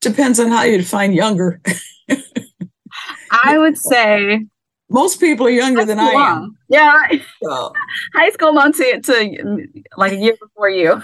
depends 0.00 0.40
on 0.40 0.48
how 0.48 0.64
you 0.64 0.78
define 0.78 1.12
younger. 1.12 1.60
I 3.30 3.58
would 3.58 3.78
say 3.78 4.46
most 4.92 5.20
people 5.20 5.46
are 5.46 5.50
younger 5.50 5.84
than 5.84 5.98
I 5.98 6.10
am. 6.10 6.56
Yeah, 6.68 7.00
so. 7.42 7.72
high 8.14 8.30
school 8.30 8.52
mom 8.52 8.72
to, 8.74 9.00
to 9.00 9.66
like 9.96 10.12
a 10.12 10.16
year 10.16 10.36
before 10.40 10.70
you. 10.70 11.02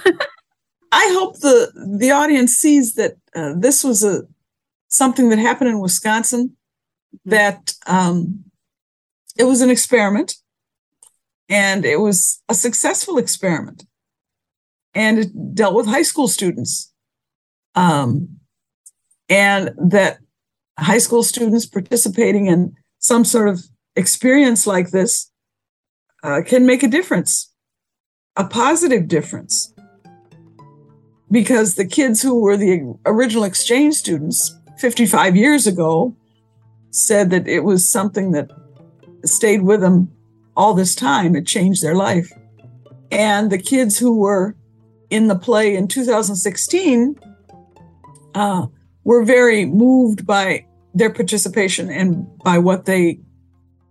I 0.93 1.11
hope 1.13 1.41
the 1.41 1.73
the 1.99 2.11
audience 2.11 2.55
sees 2.55 2.95
that 2.95 3.17
uh, 3.35 3.55
this 3.57 3.83
was 3.85 4.03
a 4.05 4.23
something 4.89 5.29
that 5.31 5.39
happened 5.39 5.71
in 5.71 5.81
Wisconsin. 5.81 6.57
Mm-hmm. 7.15 7.31
That 7.31 7.75
um, 7.87 8.45
it 9.37 9.45
was 9.45 9.61
an 9.61 9.71
experiment, 9.71 10.35
and 11.49 11.85
it 11.85 12.01
was 12.01 12.43
a 12.49 12.55
successful 12.55 13.19
experiment, 13.19 13.85
and 14.95 15.19
it 15.19 15.55
dealt 15.55 15.75
with 15.75 15.87
high 15.87 16.03
school 16.03 16.29
students. 16.29 16.93
Um, 17.75 18.39
and 19.29 19.71
that 19.77 20.19
high 20.79 20.99
school 20.99 21.23
students 21.23 21.67
participating 21.67 22.47
in 22.47 22.75
some 22.99 23.25
sort 23.25 23.49
of 23.49 23.63
experience 23.99 24.67
like 24.67 24.91
this 24.91 25.31
uh, 26.23 26.41
can 26.47 26.65
make 26.65 26.83
a 26.83 26.89
difference, 26.89 27.53
a 28.37 28.45
positive 28.45 29.09
difference. 29.09 29.75
Because 31.31 31.75
the 31.75 31.85
kids 31.85 32.23
who 32.23 32.41
were 32.41 32.57
the 32.57 32.95
original 33.05 33.45
exchange 33.45 33.95
students 33.95 34.57
55 34.79 35.37
years 35.37 35.67
ago 35.67 36.17
said 36.91 37.29
that 37.31 37.47
it 37.47 37.65
was 37.65 37.87
something 37.87 38.31
that 38.33 38.51
stayed 39.25 39.63
with 39.63 39.81
them 39.81 40.11
all 40.57 40.73
this 40.73 40.95
time. 40.95 41.37
It 41.37 41.47
changed 41.47 41.83
their 41.83 41.97
life. 41.97 42.33
And 43.11 43.51
the 43.51 43.59
kids 43.59 43.99
who 43.99 44.17
were 44.17 44.57
in 45.11 45.27
the 45.27 45.37
play 45.37 45.75
in 45.75 45.89
2016 45.89 47.19
uh, 48.35 48.67
were 49.05 49.25
very 49.25 49.67
moved 49.67 50.27
by 50.27 50.67
their 50.95 51.11
participation 51.11 51.91
and 51.91 52.27
by 52.39 52.59
what 52.59 52.85
they 52.87 53.21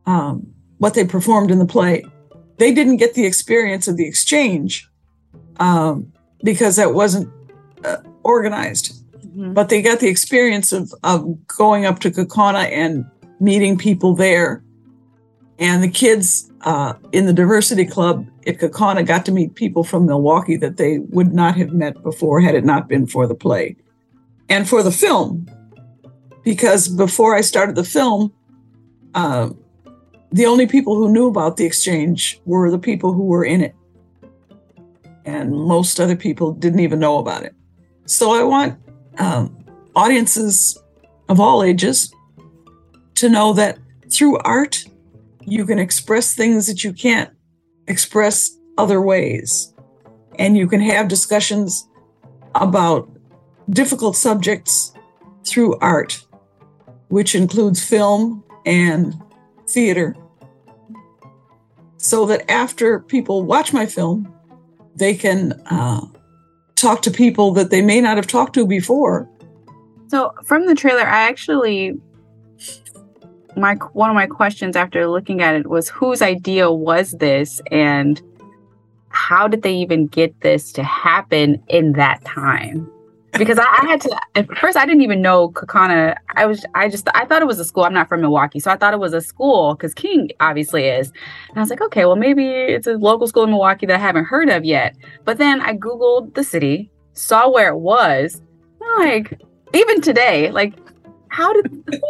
um, 0.07 0.47
what 0.79 0.95
they 0.95 1.05
performed 1.05 1.51
in 1.51 1.59
the 1.59 1.65
play. 1.65 2.03
They 2.57 2.73
didn't 2.73 2.97
get 2.97 3.13
the 3.13 3.25
experience 3.25 3.87
of 3.87 3.97
the 3.97 4.07
exchange 4.07 4.89
um, 5.59 6.11
because 6.43 6.77
that 6.77 6.95
wasn't 6.95 7.31
uh, 7.83 7.97
organized, 8.23 8.93
mm-hmm. 9.15 9.53
but 9.53 9.69
they 9.69 9.83
got 9.83 9.99
the 9.99 10.07
experience 10.07 10.71
of, 10.71 10.91
of 11.03 11.45
going 11.47 11.85
up 11.85 11.99
to 11.99 12.09
Kaukauna 12.09 12.71
and 12.71 13.05
meeting 13.39 13.77
people 13.77 14.15
there. 14.15 14.63
And 15.59 15.83
the 15.83 15.89
kids 15.89 16.51
uh, 16.61 16.93
in 17.11 17.25
the 17.25 17.33
diversity 17.33 17.85
club 17.85 18.27
at 18.45 18.59
Kaukauna 18.59 19.05
got 19.05 19.25
to 19.25 19.31
meet 19.31 19.55
people 19.55 19.83
from 19.83 20.05
Milwaukee 20.05 20.55
that 20.57 20.77
they 20.77 20.99
would 20.99 21.33
not 21.33 21.55
have 21.57 21.73
met 21.73 22.01
before 22.01 22.41
had 22.41 22.55
it 22.55 22.63
not 22.63 22.87
been 22.87 23.07
for 23.07 23.27
the 23.27 23.35
play 23.35 23.75
and 24.49 24.67
for 24.69 24.83
the 24.83 24.91
film. 24.91 25.47
Because 26.43 26.87
before 26.87 27.35
I 27.35 27.41
started 27.41 27.75
the 27.75 27.83
film, 27.83 28.31
uh, 29.13 29.49
the 30.31 30.45
only 30.45 30.67
people 30.67 30.95
who 30.95 31.11
knew 31.11 31.27
about 31.27 31.57
the 31.57 31.65
exchange 31.65 32.39
were 32.45 32.69
the 32.69 32.79
people 32.79 33.13
who 33.13 33.23
were 33.23 33.45
in 33.45 33.61
it. 33.61 33.75
And 35.25 35.51
most 35.51 35.99
other 35.99 36.15
people 36.15 36.53
didn't 36.53 36.79
even 36.79 36.99
know 36.99 37.17
about 37.19 37.43
it. 37.43 37.53
So 38.05 38.31
I 38.31 38.43
want 38.43 38.79
um, 39.17 39.57
audiences 39.95 40.77
of 41.29 41.39
all 41.39 41.63
ages 41.63 42.13
to 43.15 43.29
know 43.29 43.53
that 43.53 43.77
through 44.11 44.37
art, 44.39 44.85
you 45.41 45.65
can 45.65 45.79
express 45.79 46.33
things 46.33 46.67
that 46.67 46.83
you 46.83 46.93
can't 46.93 47.31
express 47.87 48.57
other 48.77 49.01
ways. 49.01 49.73
And 50.39 50.57
you 50.57 50.67
can 50.67 50.81
have 50.81 51.07
discussions 51.07 51.87
about 52.53 53.09
difficult 53.69 54.15
subjects 54.15 54.93
through 55.45 55.77
art, 55.79 56.23
which 57.07 57.33
includes 57.33 57.83
film 57.83 58.43
and 58.65 59.15
theater 59.69 60.15
so 61.97 62.25
that 62.25 62.49
after 62.49 62.99
people 62.99 63.43
watch 63.43 63.73
my 63.73 63.85
film, 63.85 64.33
they 64.95 65.13
can 65.13 65.53
uh, 65.67 66.01
talk 66.75 67.01
to 67.03 67.11
people 67.11 67.51
that 67.53 67.69
they 67.69 67.81
may 67.81 68.01
not 68.01 68.17
have 68.17 68.27
talked 68.27 68.53
to 68.53 68.65
before. 68.65 69.29
So, 70.07 70.33
from 70.45 70.67
the 70.67 70.75
trailer, 70.75 71.05
I 71.05 71.27
actually 71.27 71.99
my 73.57 73.73
one 73.93 74.09
of 74.09 74.15
my 74.15 74.27
questions 74.27 74.75
after 74.75 75.07
looking 75.07 75.41
at 75.41 75.55
it 75.55 75.67
was 75.67 75.89
whose 75.89 76.21
idea 76.21 76.71
was 76.71 77.11
this 77.13 77.59
and 77.71 78.21
how 79.09 79.47
did 79.47 79.63
they 79.63 79.73
even 79.73 80.05
get 80.07 80.39
this 80.41 80.71
to 80.73 80.83
happen 80.83 81.61
in 81.67 81.93
that 81.93 82.23
time? 82.23 82.89
Because 83.37 83.59
I, 83.59 83.63
I, 83.63 83.85
had 83.85 84.01
to 84.01 84.21
at 84.35 84.57
first 84.57 84.77
I 84.77 84.85
didn't 84.85 85.01
even 85.01 85.21
know 85.21 85.49
Kaukauna. 85.49 86.15
I 86.35 86.45
was 86.45 86.65
I 86.75 86.89
just 86.89 87.07
I 87.13 87.25
thought 87.25 87.41
it 87.41 87.47
was 87.47 87.59
a 87.59 87.65
school. 87.65 87.83
I'm 87.83 87.93
not 87.93 88.09
from 88.09 88.21
Milwaukee, 88.21 88.59
so 88.59 88.71
I 88.71 88.77
thought 88.77 88.93
it 88.93 88.99
was 88.99 89.13
a 89.13 89.21
school 89.21 89.75
because 89.75 89.93
King 89.93 90.29
obviously 90.39 90.85
is. 90.85 91.11
And 91.49 91.57
I 91.57 91.59
was 91.59 91.69
like, 91.69 91.81
okay, 91.81 92.05
well 92.05 92.15
maybe 92.15 92.47
it's 92.47 92.87
a 92.87 92.93
local 92.93 93.27
school 93.27 93.43
in 93.43 93.51
Milwaukee 93.51 93.85
that 93.85 93.95
I 93.95 93.99
haven't 93.99 94.25
heard 94.25 94.49
of 94.49 94.65
yet. 94.65 94.95
But 95.25 95.37
then 95.37 95.61
I 95.61 95.75
googled 95.75 96.33
the 96.33 96.43
city, 96.43 96.91
saw 97.13 97.49
where 97.49 97.69
it 97.69 97.77
was. 97.77 98.41
Like 98.99 99.41
even 99.73 100.01
today, 100.01 100.51
like 100.51 100.73
how 101.29 101.53
did 101.53 102.01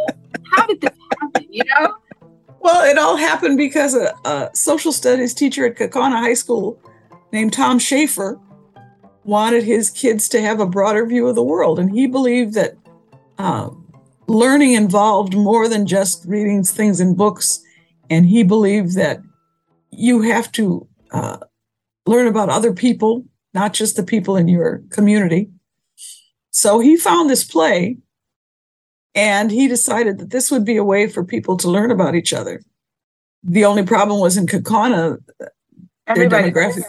how 0.51 0.65
did 0.65 0.81
this 0.81 0.91
happen? 1.19 1.47
You 1.49 1.63
know. 1.65 1.95
Well, 2.59 2.83
it 2.89 2.97
all 2.97 3.15
happened 3.15 3.57
because 3.57 3.93
a, 3.93 4.13
a 4.25 4.49
social 4.53 4.91
studies 4.91 5.33
teacher 5.33 5.65
at 5.65 5.75
Kaukauna 5.75 6.19
High 6.19 6.33
School 6.33 6.79
named 7.31 7.53
Tom 7.53 7.79
Schaefer 7.79 8.39
wanted 9.27 9.63
his 9.63 9.91
kids 9.91 10.29
to 10.29 10.41
have 10.41 10.59
a 10.59 10.65
broader 10.65 11.05
view 11.05 11.27
of 11.27 11.35
the 11.35 11.43
world. 11.43 11.77
And 11.79 11.91
he 11.91 12.07
believed 12.07 12.53
that 12.55 12.75
uh, 13.37 13.69
learning 14.27 14.73
involved 14.73 15.35
more 15.35 15.67
than 15.67 15.85
just 15.85 16.25
reading 16.25 16.63
things 16.63 16.99
in 16.99 17.13
books. 17.15 17.59
And 18.09 18.25
he 18.25 18.43
believed 18.43 18.95
that 18.95 19.19
you 19.91 20.21
have 20.21 20.51
to 20.53 20.87
uh, 21.11 21.37
learn 22.05 22.27
about 22.27 22.49
other 22.49 22.73
people, 22.73 23.25
not 23.53 23.73
just 23.73 23.95
the 23.97 24.03
people 24.03 24.37
in 24.37 24.47
your 24.47 24.81
community. 24.91 25.49
So 26.51 26.79
he 26.79 26.97
found 26.97 27.29
this 27.29 27.43
play 27.43 27.97
And 29.17 29.51
he 29.51 29.67
decided 29.67 30.19
that 30.19 30.29
this 30.29 30.51
would 30.51 30.63
be 30.63 30.77
a 30.77 30.83
way 30.83 31.07
for 31.07 31.23
people 31.23 31.57
to 31.57 31.67
learn 31.67 31.89
about 31.89 32.13
each 32.13 32.33
other. 32.33 32.61
The 33.43 33.65
only 33.65 33.83
problem 33.83 34.19
was 34.19 34.37
in 34.37 34.45
Kaukauna, 34.45 35.17
they're 36.05 36.29
demographic, 36.29 36.83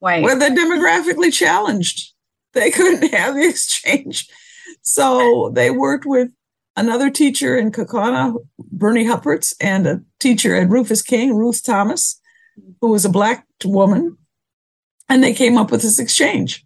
white. 0.00 0.22
well, 0.22 0.38
they're 0.38 0.50
demographically 0.50 1.32
challenged. 1.32 2.12
They 2.52 2.70
couldn't 2.70 3.12
have 3.14 3.34
the 3.34 3.48
exchange. 3.48 4.28
So 4.82 5.50
they 5.54 5.70
worked 5.70 6.04
with 6.04 6.30
another 6.76 7.10
teacher 7.10 7.56
in 7.56 7.70
Kaukauna, 7.70 8.34
Bernie 8.58 9.04
Huppertz, 9.04 9.54
and 9.60 9.86
a 9.86 10.02
teacher 10.18 10.56
at 10.56 10.68
Rufus 10.68 11.02
King, 11.02 11.34
Ruth 11.34 11.62
Thomas, 11.62 12.20
who 12.80 12.90
was 12.90 13.04
a 13.04 13.10
black 13.10 13.46
woman. 13.64 14.16
And 15.08 15.22
they 15.22 15.34
came 15.34 15.56
up 15.56 15.70
with 15.70 15.82
this 15.82 15.98
exchange 15.98 16.64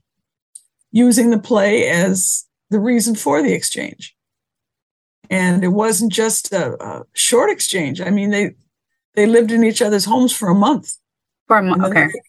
using 0.93 1.31
the 1.31 1.39
play 1.39 1.89
as 1.89 2.45
the 2.71 2.79
reason 2.79 3.15
for 3.15 3.43
the 3.43 3.53
exchange. 3.53 4.15
And 5.31 5.65
it 5.65 5.69
wasn't 5.69 6.13
just 6.13 6.53
a, 6.53 6.83
a 6.83 7.05
short 7.15 7.51
exchange. 7.51 8.01
I 8.01 8.11
mean, 8.11 8.31
they 8.31 8.55
they 9.15 9.27
lived 9.27 9.51
in 9.51 9.65
each 9.65 9.81
other's 9.81 10.05
homes 10.05 10.33
for 10.33 10.49
a 10.49 10.55
month. 10.55 10.93
For 11.47 11.59
a 11.59 11.63
month, 11.63 11.85
okay. 11.85 12.07
they, 12.07 12.21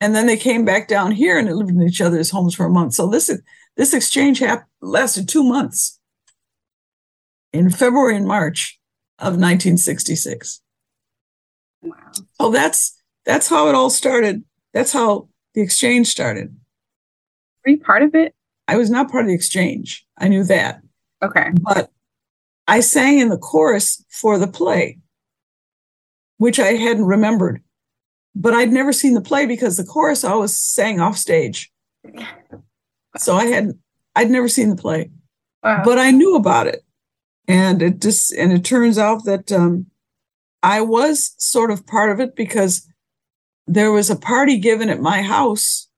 and 0.00 0.14
then 0.14 0.26
they 0.26 0.36
came 0.36 0.64
back 0.64 0.88
down 0.88 1.10
here 1.12 1.38
and 1.38 1.52
lived 1.54 1.70
in 1.70 1.82
each 1.82 2.00
other's 2.00 2.30
homes 2.30 2.54
for 2.54 2.66
a 2.66 2.70
month. 2.70 2.94
So 2.94 3.06
this 3.08 3.30
this 3.76 3.94
exchange 3.94 4.38
hap- 4.40 4.66
lasted 4.80 5.28
two 5.28 5.44
months 5.44 5.98
in 7.52 7.70
February 7.70 8.16
and 8.16 8.26
March 8.26 8.78
of 9.18 9.34
1966. 9.34 10.60
Wow. 11.82 11.94
Oh, 12.40 12.50
that's 12.50 13.00
that's 13.24 13.48
how 13.48 13.68
it 13.68 13.74
all 13.74 13.90
started. 13.90 14.44
That's 14.72 14.92
how 14.92 15.28
the 15.54 15.60
exchange 15.62 16.08
started. 16.08 16.56
Were 17.64 17.72
you 17.72 17.78
part 17.80 18.02
of 18.02 18.14
it? 18.14 18.34
I 18.66 18.76
was 18.76 18.90
not 18.90 19.10
part 19.10 19.24
of 19.24 19.28
the 19.28 19.34
exchange. 19.34 20.06
I 20.18 20.28
knew 20.28 20.44
that, 20.44 20.80
Okay. 21.22 21.50
but 21.62 21.90
I 22.66 22.80
sang 22.80 23.18
in 23.18 23.28
the 23.30 23.38
chorus 23.38 24.04
for 24.10 24.38
the 24.38 24.46
play, 24.46 24.98
which 26.36 26.58
I 26.60 26.72
hadn't 26.74 27.06
remembered. 27.06 27.62
But 28.40 28.54
I'd 28.54 28.72
never 28.72 28.92
seen 28.92 29.14
the 29.14 29.20
play 29.20 29.46
because 29.46 29.76
the 29.76 29.84
chorus 29.84 30.22
always 30.22 30.56
sang 30.56 31.00
off 31.00 31.18
stage. 31.18 31.72
So 33.16 33.34
I 33.34 33.46
hadn't 33.46 33.78
I'd 34.14 34.30
never 34.30 34.48
seen 34.48 34.70
the 34.70 34.76
play. 34.76 35.10
Wow. 35.62 35.82
but 35.84 35.98
I 35.98 36.12
knew 36.12 36.36
about 36.36 36.68
it. 36.68 36.84
And 37.48 37.82
it 37.82 38.00
just 38.00 38.32
and 38.32 38.52
it 38.52 38.64
turns 38.64 38.96
out 38.96 39.24
that 39.24 39.50
um, 39.50 39.86
I 40.62 40.80
was 40.80 41.34
sort 41.38 41.70
of 41.70 41.86
part 41.86 42.10
of 42.10 42.20
it 42.20 42.36
because 42.36 42.86
there 43.66 43.90
was 43.90 44.08
a 44.08 44.16
party 44.16 44.58
given 44.58 44.88
at 44.88 45.00
my 45.00 45.22
house 45.22 45.88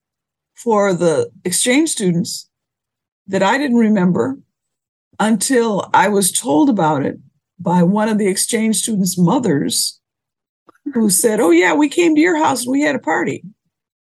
for 0.55 0.93
the 0.95 1.31
exchange 1.45 1.91
students 1.91 2.49
that 3.27 3.43
I 3.43 3.59
didn't 3.59 3.77
remember 3.77 4.39
until 5.19 5.89
I 5.93 6.09
was 6.09 6.33
told 6.33 6.69
about 6.69 7.05
it 7.05 7.19
by 7.59 7.83
one 7.83 8.09
of 8.09 8.19
the 8.19 8.27
exchange 8.27 8.77
students' 8.77 9.19
mothers 9.19 10.00
who 10.93 11.11
said, 11.11 11.41
Oh, 11.41 11.51
yeah, 11.51 11.75
we 11.75 11.89
came 11.89 12.15
to 12.15 12.21
your 12.21 12.39
house 12.39 12.63
and 12.63 12.73
we 12.73 12.83
had 12.83 12.97
a 12.97 13.01
party. 13.01 13.43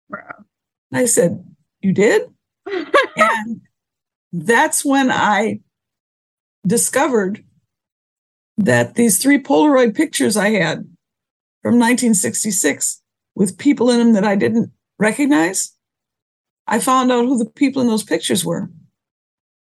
Wow. 0.10 0.46
And 0.92 1.00
I 1.00 1.06
said, 1.06 1.44
You 1.82 1.94
did? 1.94 2.24
and 3.16 3.62
that's 4.34 4.84
when 4.84 5.12
I 5.12 5.60
discovered 6.66 7.44
that 8.58 8.96
these 8.96 9.20
three 9.20 9.42
Polaroid 9.42 9.96
pictures 9.96 10.36
I 10.36 10.50
had 10.50 10.80
from 11.62 11.76
1966 11.76 13.02
with 13.36 13.58
people 13.58 13.90
in 13.90 14.00
them 14.00 14.14
that 14.14 14.26
I 14.26 14.36
didn't 14.36 14.72
recognize, 15.00 15.74
I 16.66 16.80
found 16.80 17.12
out 17.12 17.26
who 17.26 17.38
the 17.38 17.50
people 17.50 17.82
in 17.82 17.88
those 17.88 18.04
pictures 18.04 18.44
were. 18.44 18.70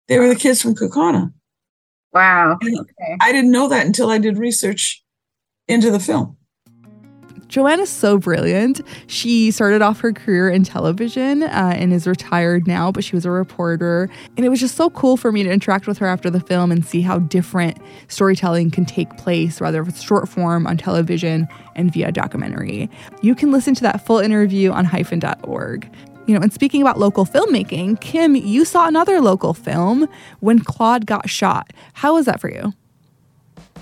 They 0.09 0.19
were 0.19 0.29
the 0.29 0.35
kids 0.35 0.61
from 0.61 0.75
Kaukauna. 0.75 1.33
wow. 2.12 2.59
Okay. 2.62 3.17
I 3.21 3.33
didn't 3.33 3.52
know 3.52 3.69
that 3.69 3.87
until 3.87 4.11
I 4.11 4.19
did 4.19 4.38
research 4.38 5.05
into 5.69 5.90
the 5.90 6.00
film. 6.00 6.37
Joanna's 7.50 7.90
so 7.90 8.16
brilliant. 8.16 8.80
She 9.09 9.50
started 9.50 9.83
off 9.83 9.99
her 10.00 10.12
career 10.12 10.49
in 10.49 10.62
television 10.62 11.42
uh, 11.42 11.75
and 11.76 11.92
is 11.92 12.07
retired 12.07 12.69
now, 12.69 12.92
but 12.92 13.02
she 13.02 13.16
was 13.16 13.26
a 13.26 13.30
reporter. 13.30 14.09
And 14.37 14.47
it 14.47 14.49
was 14.49 14.61
just 14.61 14.76
so 14.76 14.88
cool 14.90 15.16
for 15.16 15.33
me 15.33 15.42
to 15.42 15.50
interact 15.50 15.88
with 15.88 15.99
her 15.99 16.07
after 16.07 16.30
the 16.30 16.38
film 16.38 16.71
and 16.71 16.87
see 16.87 17.00
how 17.00 17.19
different 17.19 17.76
storytelling 18.07 18.71
can 18.71 18.85
take 18.85 19.16
place, 19.19 19.61
whether 19.61 19.83
it's 19.83 20.00
short 20.00 20.28
form 20.28 20.64
on 20.66 20.76
television 20.76 21.49
and 21.75 21.92
via 21.92 22.12
documentary. 22.12 22.88
You 23.21 23.35
can 23.35 23.50
listen 23.50 23.75
to 23.75 23.83
that 23.83 24.07
full 24.07 24.21
interview 24.21 24.71
on 24.71 24.87
hyfin.org. 24.87 25.90
You 26.26 26.35
know, 26.35 26.42
and 26.42 26.52
speaking 26.52 26.83
about 26.83 27.00
local 27.00 27.26
filmmaking, 27.26 28.00
Kim, 28.00 28.37
you 28.37 28.64
saw 28.64 28.87
another 28.87 29.21
local 29.21 29.54
film 29.54 30.08
when 30.39 30.60
Claude 30.60 31.04
got 31.04 31.28
shot. 31.28 31.73
How 31.95 32.15
was 32.15 32.26
that 32.26 32.41
for 32.41 32.49
you? 32.49 32.73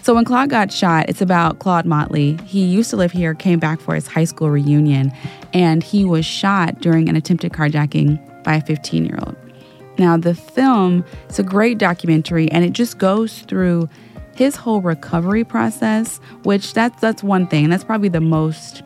So 0.02 0.14
when 0.14 0.24
Claude 0.24 0.48
got 0.48 0.72
shot, 0.72 1.08
it's 1.08 1.20
about 1.20 1.58
Claude 1.58 1.84
Motley. 1.84 2.38
He 2.46 2.64
used 2.64 2.90
to 2.90 2.96
live 2.96 3.12
here, 3.12 3.34
came 3.34 3.58
back 3.58 3.80
for 3.80 3.94
his 3.94 4.06
high 4.06 4.24
school 4.24 4.50
reunion, 4.50 5.12
and 5.52 5.82
he 5.82 6.04
was 6.04 6.24
shot 6.24 6.80
during 6.80 7.08
an 7.08 7.16
attempted 7.16 7.52
carjacking 7.52 8.18
by 8.42 8.54
a 8.56 8.60
15 8.62 9.04
year 9.04 9.18
old. 9.26 9.36
Now, 9.98 10.16
the 10.16 10.34
film 10.34 11.04
is 11.28 11.38
a 11.38 11.42
great 11.42 11.78
documentary, 11.78 12.50
and 12.50 12.64
it 12.64 12.72
just 12.72 12.98
goes 12.98 13.40
through 13.40 13.88
his 14.36 14.54
whole 14.54 14.80
recovery 14.80 15.42
process, 15.42 16.20
which 16.44 16.72
that's 16.72 17.00
that's 17.00 17.22
one 17.22 17.48
thing. 17.48 17.68
That's 17.68 17.84
probably 17.84 18.08
the 18.08 18.20
most 18.20 18.82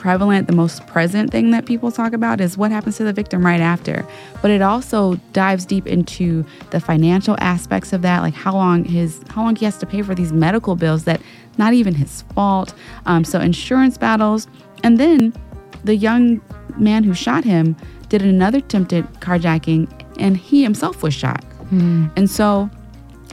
prevalent, 0.00 0.46
the 0.46 0.54
most 0.54 0.86
present 0.86 1.30
thing 1.30 1.50
that 1.50 1.66
people 1.66 1.92
talk 1.92 2.14
about 2.14 2.40
is 2.40 2.56
what 2.56 2.72
happens 2.72 2.96
to 2.96 3.04
the 3.04 3.12
victim 3.12 3.44
right 3.44 3.60
after. 3.60 4.04
But 4.40 4.50
it 4.50 4.62
also 4.62 5.16
dives 5.34 5.66
deep 5.66 5.86
into 5.86 6.42
the 6.70 6.80
financial 6.80 7.36
aspects 7.38 7.92
of 7.92 8.00
that, 8.00 8.22
like 8.22 8.32
how 8.32 8.54
long 8.54 8.84
his 8.84 9.20
how 9.28 9.44
long 9.44 9.54
he 9.56 9.66
has 9.66 9.76
to 9.76 9.86
pay 9.86 10.00
for 10.00 10.14
these 10.14 10.32
medical 10.32 10.74
bills 10.74 11.04
that 11.04 11.20
not 11.58 11.74
even 11.74 11.94
his 11.94 12.22
fault. 12.34 12.72
Um, 13.04 13.24
so 13.24 13.40
insurance 13.40 13.98
battles, 13.98 14.48
and 14.82 14.98
then 14.98 15.34
the 15.84 15.94
young 15.94 16.40
man 16.78 17.04
who 17.04 17.12
shot 17.12 17.44
him 17.44 17.76
did 18.08 18.22
another 18.22 18.58
attempted 18.58 19.04
carjacking, 19.20 19.86
and 20.18 20.36
he 20.36 20.62
himself 20.62 21.02
was 21.02 21.12
shot. 21.12 21.44
And 22.16 22.30
so 22.30 22.70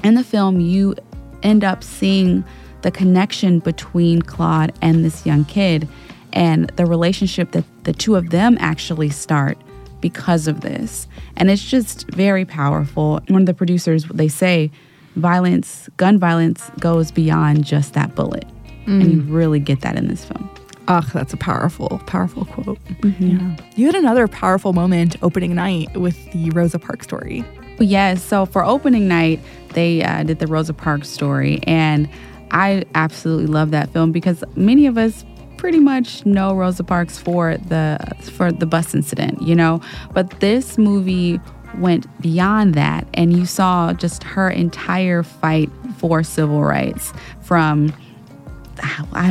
in 0.03 0.15
the 0.15 0.23
film, 0.23 0.59
you 0.59 0.95
end 1.43 1.63
up 1.63 1.81
seeing 1.81 2.43
the 2.81 2.91
connection 2.91 3.59
between 3.59 4.21
Claude 4.21 4.73
and 4.81 5.05
this 5.05 5.25
young 5.25 5.45
kid 5.45 5.87
and 6.37 6.69
the 6.75 6.85
relationship 6.85 7.51
that 7.53 7.65
the 7.83 7.93
two 7.93 8.15
of 8.15 8.29
them 8.29 8.57
actually 8.59 9.09
start 9.09 9.57
because 10.01 10.47
of 10.47 10.61
this. 10.61 11.07
And 11.35 11.49
it's 11.49 11.67
just 11.67 12.07
very 12.11 12.45
powerful. 12.45 13.19
One 13.27 13.41
of 13.41 13.47
the 13.47 13.55
producers, 13.55 14.05
they 14.05 14.27
say, 14.27 14.69
violence, 15.15 15.89
gun 15.97 16.19
violence 16.19 16.69
goes 16.79 17.09
beyond 17.11 17.65
just 17.65 17.93
that 17.95 18.13
bullet. 18.13 18.45
And 18.85 19.11
you 19.11 19.21
really 19.21 19.59
get 19.59 19.81
that 19.81 19.97
in 19.97 20.07
this 20.07 20.23
film. 20.23 20.49
Ugh, 20.87 21.09
that's 21.11 21.33
a 21.33 21.37
powerful, 21.37 22.01
powerful 22.05 22.45
quote. 22.45 22.79
Yeah. 23.19 23.57
You 23.75 23.87
had 23.87 23.95
another 23.95 24.27
powerful 24.27 24.73
moment 24.73 25.17
opening 25.23 25.55
night 25.55 25.91
with 25.97 26.31
the 26.31 26.51
Rosa 26.51 26.77
Parks 26.77 27.07
story. 27.07 27.43
Yes. 27.79 28.23
So 28.23 28.45
for 28.45 28.63
opening 28.63 29.07
night, 29.07 29.41
they 29.73 30.03
uh, 30.03 30.23
did 30.23 30.39
the 30.39 30.47
Rosa 30.47 30.73
Parks 30.73 31.09
story, 31.09 31.59
and 31.63 32.07
I 32.51 32.85
absolutely 32.95 33.47
love 33.47 33.71
that 33.71 33.89
film 33.89 34.13
because 34.13 34.43
many 34.55 34.85
of 34.85 34.97
us 34.97 35.25
pretty 35.57 35.79
much 35.79 36.25
know 36.25 36.53
Rosa 36.53 36.83
Parks 36.83 37.17
for 37.17 37.57
the 37.57 37.99
for 38.35 38.51
the 38.51 38.65
bus 38.65 38.93
incident, 38.93 39.41
you 39.41 39.55
know. 39.55 39.81
But 40.13 40.39
this 40.39 40.77
movie 40.77 41.39
went 41.77 42.05
beyond 42.21 42.73
that, 42.75 43.07
and 43.13 43.35
you 43.35 43.45
saw 43.45 43.93
just 43.93 44.23
her 44.23 44.49
entire 44.49 45.23
fight 45.23 45.69
for 45.97 46.23
civil 46.23 46.63
rights 46.63 47.13
from 47.41 47.93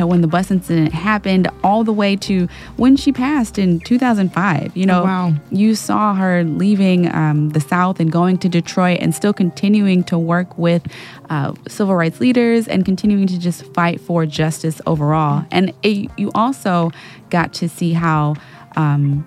when 0.05 0.21
the 0.21 0.27
bus 0.27 0.51
incident 0.51 0.93
happened 0.93 1.49
all 1.63 1.83
the 1.83 1.93
way 1.93 2.15
to 2.15 2.47
when 2.77 2.95
she 2.95 3.11
passed 3.11 3.57
in 3.57 3.79
2005 3.79 4.75
you 4.75 4.85
know 4.85 5.01
Oh, 5.01 5.03
wow. 5.05 5.33
you 5.51 5.75
saw 5.75 6.13
her 6.15 6.43
leaving 6.43 7.13
um, 7.13 7.49
the 7.49 7.59
South 7.59 7.99
and 7.99 8.11
going 8.11 8.37
to 8.39 8.49
Detroit 8.49 8.99
and 9.01 9.13
still 9.13 9.33
continuing 9.33 10.03
to 10.05 10.17
work 10.17 10.57
with 10.57 10.85
uh, 11.29 11.53
civil 11.67 11.95
rights 11.95 12.19
leaders 12.19 12.67
and 12.67 12.83
continuing 12.85 13.27
to 13.27 13.37
just 13.37 13.63
fight 13.73 13.99
for 14.01 14.25
justice 14.25 14.81
overall. 14.85 15.45
And 15.51 15.73
it, 15.83 16.09
you 16.17 16.31
also 16.33 16.91
got 17.29 17.53
to 17.55 17.69
see 17.69 17.93
how 17.93 18.35
um, 18.75 19.25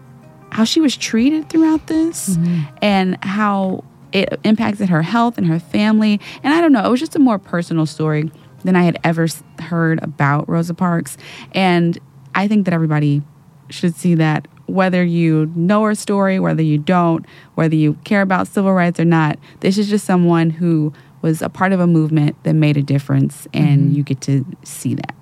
how 0.51 0.65
she 0.65 0.81
was 0.81 0.97
treated 0.97 1.49
throughout 1.49 1.87
this 1.87 2.37
and 2.83 3.23
how 3.23 3.85
it 4.13 4.41
impacted 4.45 4.89
her 4.89 5.03
health 5.03 5.39
and 5.39 5.47
her 5.47 5.61
family. 5.61 6.21
And 6.43 6.53
I 6.53 6.61
don't 6.61 6.73
know, 6.73 6.85
it 6.85 6.91
was 6.91 6.99
just 7.01 7.15
a 7.15 7.21
more 7.21 7.39
personal 7.39 7.87
story 7.87 8.31
than 8.65 8.77
I 8.77 8.83
had 8.83 8.99
ever 9.05 9.27
heard 9.61 10.03
about 10.03 10.49
Rosa 10.49 10.75
Parks. 10.75 11.17
And 11.53 11.99
I 12.35 12.49
think 12.49 12.65
that 12.65 12.75
everybody 12.75 13.23
should 13.71 13.95
see 13.95 14.15
that 14.17 14.49
whether 14.67 15.03
you 15.03 15.53
know 15.57 15.83
her 15.83 15.95
story, 15.95 16.39
whether 16.39 16.63
you 16.63 16.79
don't, 16.79 17.27
whether 17.55 17.75
you 17.75 17.95
care 18.05 18.23
about 18.23 18.47
civil 18.47 18.73
rights 18.73 19.01
or 19.01 19.05
not. 19.05 19.39
This 19.61 19.79
is 19.79 19.89
just 19.89 20.05
someone 20.05 20.51
who 20.51 20.93
was 21.23 21.43
a 21.43 21.49
part 21.49 21.73
of 21.73 21.81
a 21.81 21.87
movement 21.87 22.43
that 22.45 22.55
made 22.55 22.77
a 22.77 22.83
difference, 22.83 23.47
and 23.53 23.81
mm-hmm. 23.81 23.95
you 23.95 24.03
get 24.03 24.21
to 24.23 24.45
see 24.63 24.95
that. 24.95 25.15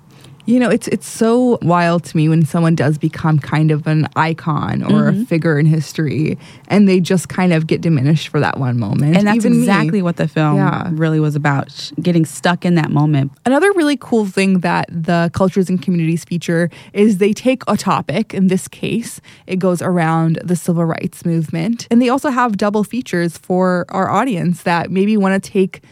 You 0.49 0.59
know, 0.59 0.69
it's 0.71 0.87
it's 0.87 1.07
so 1.07 1.59
wild 1.61 2.03
to 2.05 2.17
me 2.17 2.27
when 2.27 2.43
someone 2.43 2.73
does 2.73 2.97
become 2.97 3.37
kind 3.37 3.69
of 3.69 3.85
an 3.85 4.07
icon 4.15 4.81
or 4.81 4.99
Mm-hmm. 5.11 5.21
a 5.21 5.25
figure 5.25 5.59
in 5.59 5.67
history 5.67 6.37
and 6.67 6.89
they 6.89 6.99
just 6.99 7.29
kind 7.29 7.53
of 7.53 7.67
get 7.67 7.81
diminished 7.81 8.29
for 8.29 8.39
that 8.39 8.57
one 8.59 8.79
moment. 8.79 9.15
And 9.15 9.27
that's 9.27 9.37
Even 9.37 9.51
me. 9.53 9.59
exactly 9.59 10.01
what 10.01 10.15
the 10.17 10.27
film 10.27 10.55
Yeah. 10.55 10.89
really 10.91 11.19
was 11.19 11.35
about, 11.35 11.91
getting 12.01 12.25
stuck 12.25 12.65
in 12.65 12.73
that 12.75 12.89
moment. 12.89 13.31
Another 13.45 13.71
really 13.73 13.95
cool 13.97 14.25
thing 14.25 14.61
that 14.61 14.87
the 14.89 15.29
cultures 15.35 15.69
and 15.69 15.79
communities 15.79 16.25
feature 16.25 16.71
is 16.93 17.19
they 17.19 17.31
take 17.31 17.61
a 17.67 17.77
topic. 17.77 18.33
In 18.33 18.47
this 18.47 18.67
case, 18.67 19.21
it 19.45 19.57
goes 19.59 19.81
around 19.83 20.39
the 20.43 20.55
civil 20.55 20.83
rights 20.85 21.25
movement. 21.25 21.87
And 21.91 22.01
they 22.01 22.09
also 22.09 22.29
have 22.29 22.57
double 22.57 22.83
features 22.83 23.37
for 23.37 23.85
our 23.89 24.09
audience 24.09 24.63
that 24.63 24.89
maybe 24.89 25.15
want 25.15 25.41
to 25.43 25.51
take 25.51 25.83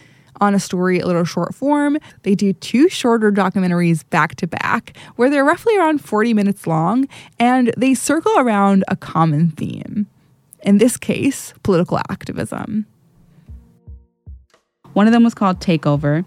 on 0.41 0.53
a 0.53 0.59
story 0.59 0.99
a 0.99 1.05
little 1.05 1.23
short 1.23 1.53
form. 1.53 1.97
They 2.23 2.35
do 2.35 2.53
two 2.53 2.89
shorter 2.89 3.31
documentaries 3.31 4.07
back 4.09 4.35
to 4.35 4.47
back 4.47 4.95
where 5.15 5.29
they're 5.29 5.45
roughly 5.45 5.77
around 5.77 5.99
40 5.99 6.33
minutes 6.33 6.67
long 6.67 7.07
and 7.39 7.73
they 7.77 7.93
circle 7.93 8.37
around 8.37 8.83
a 8.87 8.95
common 8.95 9.51
theme. 9.51 10.07
In 10.63 10.77
this 10.79 10.97
case, 10.97 11.53
political 11.63 11.97
activism. 12.09 12.85
One 14.93 15.07
of 15.07 15.13
them 15.13 15.23
was 15.23 15.33
called 15.33 15.59
Takeover. 15.59 16.25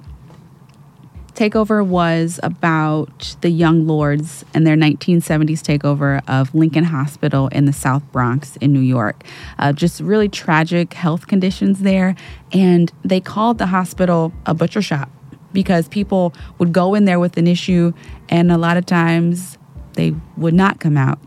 Takeover 1.35 1.85
was 1.85 2.39
about 2.43 3.37
the 3.41 3.51
Young 3.51 3.87
Lords 3.87 4.45
and 4.55 4.67
their 4.67 4.77
1970s 4.77 5.61
takeover 5.63 6.21
of 6.29 6.55
Lincoln 6.55 6.85
Hospital 6.85 7.49
in 7.49 7.65
the 7.65 7.73
South 7.73 8.03
Bronx 8.13 8.57
in 8.57 8.73
New 8.73 8.81
York. 8.81 9.25
Uh, 9.59 9.73
just 9.73 10.01
really 10.01 10.29
tragic 10.29 10.93
health 10.95 11.27
conditions 11.27 11.81
there. 11.81 12.15
And 12.53 12.93
they 13.05 13.21
called 13.21 13.59
the 13.59 13.67
hospital 13.67 14.33
a 14.47 14.55
butcher 14.55 14.83
shop 14.83 15.11
because 15.53 15.89
people 15.89 16.35
would 16.59 16.73
go 16.73 16.95
in 16.95 17.05
there 17.05 17.19
with 17.19 17.37
an 17.37 17.47
issue, 17.47 17.93
and 18.29 18.53
a 18.53 18.59
lot 18.59 18.77
of 18.77 18.87
times 18.87 19.59
they 19.95 20.15
would 20.37 20.55
not 20.55 20.79
come 20.81 20.97
out. 20.97 21.19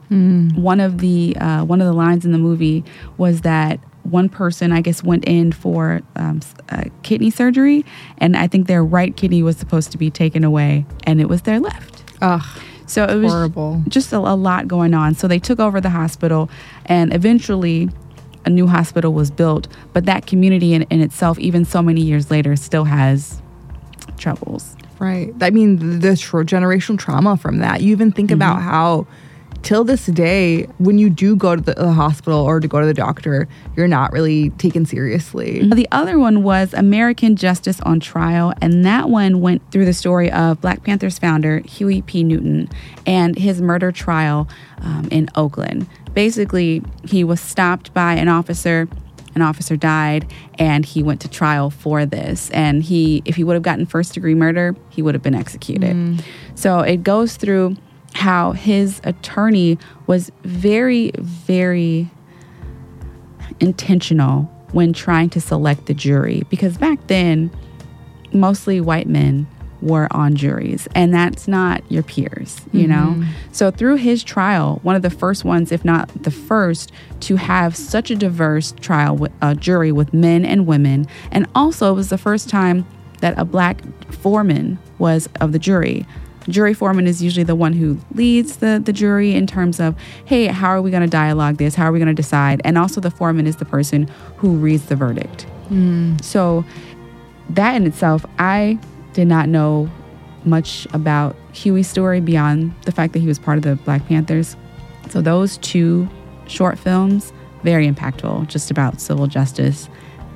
One 0.55 0.79
of 0.79 0.99
the 0.99 1.35
uh, 1.37 1.65
one 1.65 1.81
of 1.81 1.87
the 1.87 1.93
lines 1.93 2.23
in 2.25 2.31
the 2.31 2.37
movie 2.37 2.83
was 3.17 3.41
that 3.41 3.79
one 4.03 4.29
person, 4.29 4.71
I 4.71 4.81
guess, 4.81 5.03
went 5.03 5.25
in 5.25 5.51
for 5.51 6.01
um, 6.15 6.41
uh, 6.69 6.83
kidney 7.03 7.29
surgery, 7.31 7.85
and 8.17 8.35
I 8.35 8.47
think 8.47 8.67
their 8.67 8.83
right 8.83 9.15
kidney 9.15 9.43
was 9.43 9.57
supposed 9.57 9.91
to 9.91 9.97
be 9.97 10.09
taken 10.11 10.43
away, 10.43 10.85
and 11.05 11.19
it 11.21 11.29
was 11.29 11.43
their 11.43 11.59
left. 11.59 12.03
Ugh, 12.21 12.45
So 12.85 13.05
it 13.05 13.15
was 13.15 13.31
horrible. 13.31 13.81
just 13.87 14.11
a, 14.13 14.17
a 14.17 14.35
lot 14.35 14.67
going 14.67 14.93
on. 14.93 15.15
So 15.15 15.27
they 15.27 15.39
took 15.39 15.59
over 15.59 15.79
the 15.81 15.89
hospital, 15.89 16.49
and 16.85 17.13
eventually, 17.13 17.89
a 18.45 18.49
new 18.49 18.67
hospital 18.67 19.13
was 19.13 19.31
built. 19.31 19.67
But 19.93 20.05
that 20.05 20.25
community 20.27 20.73
in, 20.73 20.83
in 20.83 21.01
itself, 21.01 21.39
even 21.39 21.63
so 21.65 21.81
many 21.81 22.01
years 22.01 22.29
later, 22.29 22.55
still 22.55 22.83
has 22.83 23.41
troubles. 24.17 24.75
Right. 24.99 25.33
I 25.41 25.49
mean, 25.49 25.99
the 25.99 26.09
generational 26.09 26.97
trauma 26.97 27.35
from 27.37 27.57
that. 27.59 27.81
You 27.81 27.91
even 27.91 28.11
think 28.11 28.31
about 28.31 28.61
how, 28.61 29.07
till 29.63 29.83
this 29.83 30.05
day, 30.07 30.63
when 30.77 30.99
you 30.99 31.09
do 31.09 31.35
go 31.35 31.55
to 31.55 31.61
the, 31.61 31.93
hospital 31.93 32.39
or 32.39 32.59
to 32.59 32.67
go 32.67 32.79
to 32.79 32.85
the 32.85 32.93
doctor, 32.93 33.47
you're 33.75 33.87
not 33.87 34.11
really 34.11 34.49
taken 34.51 34.85
seriously. 34.85 35.67
The 35.67 35.87
other 35.91 36.19
one 36.19 36.43
was 36.43 36.73
American 36.73 37.35
Justice 37.35 37.79
on 37.81 37.99
Trial, 37.99 38.53
and 38.61 38.85
that 38.85 39.09
one 39.09 39.41
went 39.41 39.61
through 39.71 39.85
the 39.85 39.93
story 39.93 40.31
of 40.31 40.61
Black 40.61 40.83
Panther's 40.83 41.17
founder, 41.17 41.59
Huey 41.59 42.01
P. 42.01 42.23
Newton, 42.23 42.69
and 43.05 43.37
his 43.37 43.61
murder 43.61 43.91
trial 43.91 44.47
um, 44.81 45.07
in 45.11 45.29
Oakland. 45.35 45.87
Basically, 46.13 46.83
he 47.05 47.23
was 47.23 47.39
stopped 47.39 47.93
by 47.93 48.13
an 48.13 48.27
officer. 48.27 48.87
An 49.35 49.41
officer 49.41 49.75
died, 49.75 50.31
and 50.59 50.85
he 50.85 51.01
went 51.01 51.21
to 51.21 51.27
trial 51.27 51.71
for 51.71 52.05
this. 52.05 52.51
And 52.51 52.83
he, 52.83 53.23
if 53.25 53.35
he 53.35 53.43
would 53.43 53.55
have 53.55 53.63
gotten 53.63 53.87
first 53.87 54.13
degree 54.13 54.35
murder, 54.35 54.75
he 54.89 55.01
would 55.01 55.15
have 55.15 55.23
been 55.23 55.33
executed. 55.33 56.23
So 56.53 56.81
it 56.81 57.01
goes 57.01 57.35
through 57.35 57.75
how 58.13 58.51
his 58.51 59.01
attorney 59.03 59.77
was 60.07 60.31
very, 60.43 61.11
very 61.17 62.09
intentional 63.59 64.43
when 64.71 64.93
trying 64.93 65.29
to 65.29 65.41
select 65.41 65.85
the 65.85 65.93
jury. 65.93 66.43
Because 66.49 66.77
back 66.77 67.07
then 67.07 67.51
mostly 68.31 68.81
white 68.81 69.07
men 69.07 69.47
were 69.81 70.07
on 70.11 70.33
juries 70.33 70.87
and 70.95 71.13
that's 71.13 71.45
not 71.45 71.83
your 71.91 72.01
peers 72.01 72.61
you 72.71 72.87
mm-hmm. 72.87 73.19
know? 73.19 73.27
So 73.51 73.69
through 73.69 73.97
his 73.97 74.23
trial 74.23 74.79
one 74.81 74.95
of 74.95 75.01
the 75.01 75.09
first 75.09 75.43
ones 75.43 75.73
if 75.73 75.83
not 75.83 76.09
the 76.23 76.31
first 76.31 76.91
to 77.21 77.35
have 77.35 77.75
such 77.75 78.09
a 78.09 78.15
diverse 78.15 78.71
trial 78.79 79.17
with 79.17 79.31
a 79.41 79.53
jury 79.53 79.91
with 79.91 80.13
men 80.13 80.45
and 80.45 80.65
women. 80.65 81.05
And 81.31 81.47
also 81.53 81.91
it 81.91 81.95
was 81.95 82.09
the 82.09 82.17
first 82.17 82.49
time 82.49 82.85
that 83.19 83.37
a 83.37 83.43
black 83.43 83.81
foreman 84.11 84.79
was 84.99 85.27
of 85.41 85.51
the 85.51 85.59
jury 85.59 86.05
jury 86.47 86.73
foreman 86.73 87.07
is 87.07 87.21
usually 87.21 87.43
the 87.43 87.55
one 87.55 87.73
who 87.73 87.99
leads 88.13 88.57
the, 88.57 88.81
the 88.83 88.93
jury 88.93 89.33
in 89.33 89.47
terms 89.47 89.79
of 89.79 89.95
hey 90.25 90.47
how 90.47 90.69
are 90.69 90.81
we 90.81 90.91
going 90.91 91.03
to 91.03 91.09
dialogue 91.09 91.57
this? 91.57 91.75
How 91.75 91.85
are 91.85 91.91
we 91.91 91.99
going 91.99 92.07
to 92.07 92.13
decide? 92.13 92.61
And 92.63 92.77
also 92.77 93.01
the 93.01 93.11
foreman 93.11 93.47
is 93.47 93.57
the 93.57 93.65
person 93.65 94.09
who 94.37 94.55
reads 94.55 94.85
the 94.85 94.95
verdict. 94.95 95.43
Hmm. 95.67 96.17
So 96.21 96.65
that 97.49 97.75
in 97.75 97.85
itself 97.85 98.25
i 98.39 98.79
did 99.13 99.27
not 99.27 99.49
know 99.49 99.89
much 100.45 100.87
about 100.93 101.35
huey's 101.53 101.87
story 101.87 102.19
beyond 102.19 102.73
the 102.83 102.91
fact 102.91 103.13
that 103.13 103.19
he 103.19 103.27
was 103.27 103.39
part 103.39 103.57
of 103.57 103.63
the 103.63 103.75
black 103.83 104.05
panthers. 104.07 104.55
So 105.09 105.21
those 105.21 105.57
two 105.59 106.09
short 106.47 106.77
films 106.77 107.31
very 107.63 107.89
impactful 107.89 108.47
just 108.47 108.69
about 108.69 108.99
civil 108.99 109.27
justice 109.27 109.87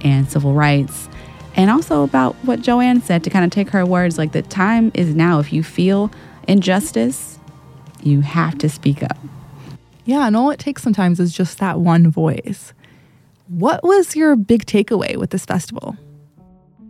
and 0.01 0.29
civil 0.29 0.53
rights 0.53 1.09
and 1.57 1.71
also 1.71 2.03
about 2.03 2.35
what 2.45 2.61
Joanne 2.61 3.01
said 3.01 3.23
to 3.23 3.31
kind 3.31 3.43
of 3.43 3.49
take 3.49 3.69
her 3.71 3.85
words 3.85 4.19
like 4.19 4.31
the 4.31 4.43
time 4.43 4.91
is 4.93 5.15
now. 5.15 5.39
If 5.39 5.51
you 5.51 5.63
feel 5.63 6.11
injustice, 6.47 7.39
you 8.03 8.21
have 8.21 8.57
to 8.59 8.69
speak 8.69 9.01
up. 9.01 9.17
Yeah, 10.05 10.27
and 10.27 10.37
all 10.37 10.51
it 10.51 10.59
takes 10.59 10.83
sometimes 10.83 11.19
is 11.19 11.33
just 11.33 11.57
that 11.57 11.79
one 11.79 12.09
voice. 12.09 12.73
What 13.47 13.83
was 13.83 14.15
your 14.15 14.35
big 14.35 14.65
takeaway 14.65 15.17
with 15.17 15.31
this 15.31 15.45
festival? 15.45 15.97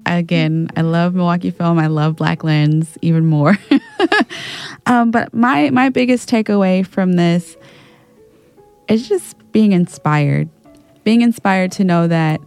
Again, 0.06 0.70
I 0.76 0.82
love 0.82 1.16
Milwaukee 1.16 1.52
film. 1.52 1.80
I 1.80 1.88
love 1.88 2.16
Black 2.16 2.44
Lens 2.44 2.98
even 3.02 3.26
more. 3.26 3.58
um, 4.86 5.12
but 5.12 5.34
my 5.34 5.70
my 5.70 5.90
biggest 5.90 6.30
takeaway 6.30 6.86
from 6.86 7.14
this 7.14 7.58
is 8.88 9.08
just 9.08 9.36
being 9.52 9.72
inspired. 9.72 10.50
Being 11.04 11.22
inspired 11.22 11.72
to 11.74 11.84
know 11.84 12.08
that 12.08 12.40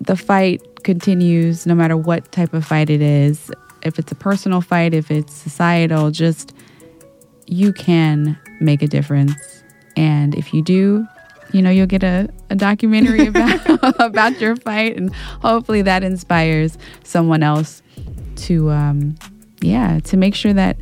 the 0.00 0.16
fight 0.16 0.62
continues 0.84 1.66
no 1.66 1.74
matter 1.74 1.96
what 1.96 2.30
type 2.32 2.52
of 2.54 2.64
fight 2.64 2.90
it 2.90 3.00
is. 3.00 3.50
If 3.82 3.98
it's 3.98 4.12
a 4.12 4.14
personal 4.14 4.60
fight, 4.60 4.94
if 4.94 5.10
it's 5.10 5.32
societal, 5.32 6.10
just 6.10 6.54
you 7.46 7.72
can 7.72 8.38
make 8.60 8.82
a 8.82 8.86
difference. 8.86 9.62
And 9.96 10.34
if 10.34 10.54
you 10.54 10.62
do, 10.62 11.06
you 11.52 11.62
know, 11.62 11.70
you'll 11.70 11.86
get 11.86 12.02
a, 12.02 12.28
a 12.48 12.56
documentary 12.56 13.26
about 13.26 14.00
about 14.00 14.40
your 14.40 14.56
fight 14.56 14.96
and 14.96 15.14
hopefully 15.14 15.82
that 15.82 16.02
inspires 16.02 16.78
someone 17.04 17.42
else 17.42 17.82
to 18.36 18.70
um 18.70 19.16
yeah, 19.60 20.00
to 20.00 20.16
make 20.16 20.34
sure 20.34 20.52
that 20.52 20.78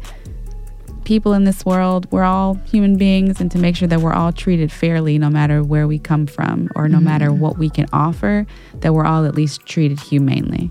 people 1.09 1.33
in 1.33 1.45
this 1.45 1.65
world, 1.65 2.07
we're 2.13 2.23
all 2.23 2.53
human 2.67 2.99
beings 2.99 3.41
and 3.41 3.51
to 3.51 3.59
make 3.59 3.75
sure 3.75 3.89
that 3.89 4.03
we're 4.03 4.13
all 4.13 4.31
treated 4.31 4.71
fairly 4.71 5.17
no 5.17 5.31
matter 5.31 5.65
where 5.65 5.89
we 5.89 5.99
come 5.99 6.27
from 6.27 6.69
or 6.77 6.87
no 6.87 7.01
matter 7.01 7.33
what 7.33 7.57
we 7.57 7.71
can 7.71 7.87
offer, 7.95 8.47
that 8.81 8.93
we're 8.93 9.07
all 9.07 9.25
at 9.25 9.35
least 9.35 9.65
treated 9.65 9.99
humanely. 9.99 10.71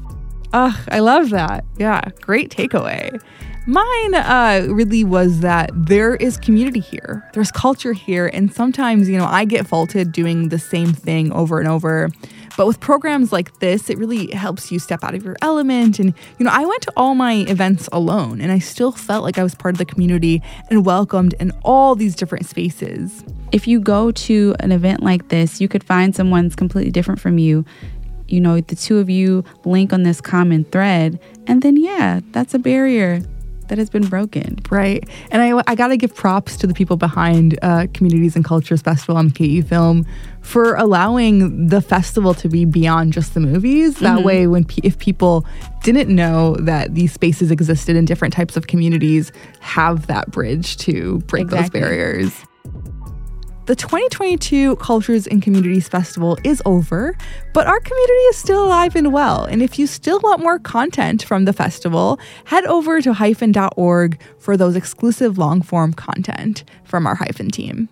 Ugh, 0.54 0.76
I 0.90 1.00
love 1.00 1.32
that. 1.32 1.66
Yeah, 1.80 2.02
great 2.22 2.52
takeaway. 2.52 3.20
Mine 3.66 4.14
uh, 4.14 4.68
really 4.70 5.04
was 5.04 5.40
that 5.40 5.72
there 5.74 6.16
is 6.16 6.38
community 6.38 6.82
here, 6.82 7.28
there's 7.34 7.52
culture 7.52 7.94
here, 7.94 8.28
and 8.28 8.54
sometimes, 8.54 9.10
you 9.10 9.18
know, 9.18 9.26
I 9.26 9.44
get 9.44 9.66
faulted 9.66 10.12
doing 10.12 10.50
the 10.50 10.60
same 10.60 10.94
thing 10.94 11.32
over 11.32 11.60
and 11.60 11.68
over. 11.68 12.10
But 12.58 12.66
with 12.66 12.80
programs 12.80 13.32
like 13.32 13.60
this, 13.60 13.90
it 13.90 13.98
really 13.98 14.32
helps 14.32 14.72
you 14.72 14.80
step 14.80 15.04
out 15.04 15.14
of 15.14 15.24
your 15.24 15.38
element. 15.42 16.00
And, 16.00 16.14
you 16.40 16.44
know, 16.44 16.52
I 16.52 16.66
went 16.66 16.82
to 16.82 16.94
all 16.98 17.14
my 17.14 17.46
events 17.48 17.88
alone, 17.92 18.42
and 18.42 18.52
I 18.52 18.60
still 18.60 18.92
felt 18.92 19.24
like 19.24 19.38
I 19.38 19.44
was 19.44 19.54
part 19.56 19.76
of 19.76 19.78
the 19.78 19.86
community 19.86 20.42
and 20.70 20.84
welcomed 20.86 21.36
in 21.40 21.52
all 21.64 21.96
these 21.96 22.16
different 22.16 22.48
spaces. 22.48 23.24
if 23.52 23.68
you 23.68 23.80
go 23.80 24.12
to 24.12 24.56
an 24.60 24.72
event 24.72 25.02
like 25.04 25.30
this, 25.30 25.62
you 25.62 25.68
could 25.68 25.84
find 25.84 26.16
someone's 26.16 26.56
completely 26.56 26.92
different 26.92 27.20
from 27.20 27.38
you. 27.38 27.66
You 28.28 28.42
know, 28.42 28.60
the 28.60 28.76
two 28.76 28.98
of 28.98 29.10
you 29.10 29.46
link 29.64 29.94
on 29.94 30.04
this 30.04 30.20
common 30.20 30.66
thread, 30.66 31.20
and 31.48 31.62
then, 31.62 31.78
yeah, 31.78 32.20
that's 32.32 32.54
a 32.54 32.60
barrier 32.60 33.22
that 33.68 33.78
has 33.78 33.90
been 33.90 34.08
broken. 34.08 34.60
Right. 34.70 35.08
And 35.32 35.42
I, 35.42 35.62
I 35.68 35.76
got 35.76 35.88
to 35.88 35.98
give 35.98 36.14
props 36.16 36.56
to 36.58 36.68
the 36.68 36.74
people 36.74 36.98
behind 36.98 37.58
uh, 37.62 37.88
Communities 37.94 38.36
and 38.36 38.44
Cultures 38.46 38.82
Festival 38.82 39.18
on 39.18 39.32
KU 39.32 39.62
Film 39.64 40.06
for 40.42 40.76
allowing 40.76 41.68
the 41.68 41.82
festival 41.82 42.34
to 42.36 42.48
be 42.48 42.64
beyond 42.66 43.12
just 43.14 43.34
the 43.34 43.40
movies. 43.42 44.00
That 44.00 44.24
way, 44.24 44.48
when 44.48 44.64
pe- 44.64 44.82
if 44.84 44.98
people 44.98 45.46
didn't 45.84 46.14
know 46.14 46.56
that 46.58 46.96
these 46.96 47.12
spaces 47.12 47.52
existed 47.52 47.96
in 47.96 48.06
different 48.06 48.34
types 48.34 48.56
of 48.56 48.68
communities, 48.68 49.32
have 49.60 50.08
that 50.08 50.32
bridge 50.32 50.78
to 50.78 51.20
break 51.28 51.44
Exactly. 51.46 51.80
those 51.80 51.90
barriers. 51.90 52.32
The 53.68 53.76
2022 53.76 54.78
Cultures 54.78 55.28
and 55.28 55.42
Communities 55.42 55.90
Festival 55.90 56.38
is 56.46 56.62
over, 56.66 57.18
but 57.52 57.68
our 57.68 57.82
community 57.82 58.24
is 58.30 58.38
still 58.38 58.64
alive 58.66 58.96
and 58.96 59.12
well. 59.12 59.44
And 59.44 59.62
if 59.62 59.78
you 59.78 59.88
still 59.88 60.22
want 60.24 60.42
more 60.42 60.58
content 60.58 61.22
from 61.22 61.44
the 61.44 61.52
festival, 61.52 62.18
head 62.46 62.64
over 62.64 63.02
to 63.02 63.12
hyfin.org 63.12 64.22
for 64.40 64.56
those 64.56 64.78
exclusive 64.78 65.38
long 65.38 65.62
form 65.62 65.92
content 65.92 66.64
from 66.86 67.06
our 67.06 67.16
hyphen 67.16 67.50
team. 67.50 67.90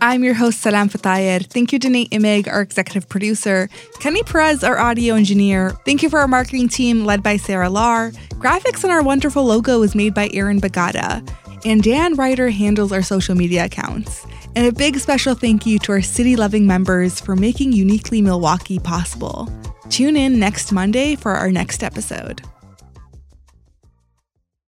I'm 0.00 0.24
your 0.24 0.34
host, 0.34 0.62
Salam 0.62 0.88
Fatayer. 0.88 1.44
Thank 1.44 1.70
you 1.70 1.78
to 1.80 1.90
Nate 1.90 2.12
Imig, 2.12 2.48
our 2.48 2.62
executive 2.62 3.10
producer, 3.10 3.68
Kenny 4.00 4.22
Perez, 4.22 4.64
our 4.64 4.78
audio 4.78 5.16
engineer. 5.16 5.72
Thank 5.84 6.02
you 6.02 6.08
for 6.08 6.18
our 6.18 6.28
marketing 6.28 6.68
team 6.68 7.04
led 7.04 7.22
by 7.22 7.36
Sarah 7.36 7.68
Lar. 7.68 8.10
Graphics 8.38 8.84
and 8.84 8.92
our 8.92 9.02
wonderful 9.02 9.44
logo 9.44 9.80
was 9.80 9.94
made 9.94 10.14
by 10.14 10.30
Aaron 10.32 10.62
Bagata. 10.62 11.26
And 11.64 11.82
Dan 11.82 12.14
Ryder 12.14 12.50
handles 12.50 12.92
our 12.92 13.02
social 13.02 13.34
media 13.34 13.64
accounts. 13.64 14.26
And 14.54 14.66
a 14.66 14.72
big 14.72 14.98
special 14.98 15.34
thank 15.34 15.66
you 15.66 15.78
to 15.80 15.92
our 15.92 16.02
city 16.02 16.36
loving 16.36 16.66
members 16.66 17.20
for 17.20 17.34
making 17.34 17.72
Uniquely 17.72 18.20
Milwaukee 18.20 18.78
possible. 18.78 19.48
Tune 19.88 20.16
in 20.16 20.38
next 20.38 20.72
Monday 20.72 21.16
for 21.16 21.32
our 21.32 21.50
next 21.50 21.82
episode. 21.82 22.42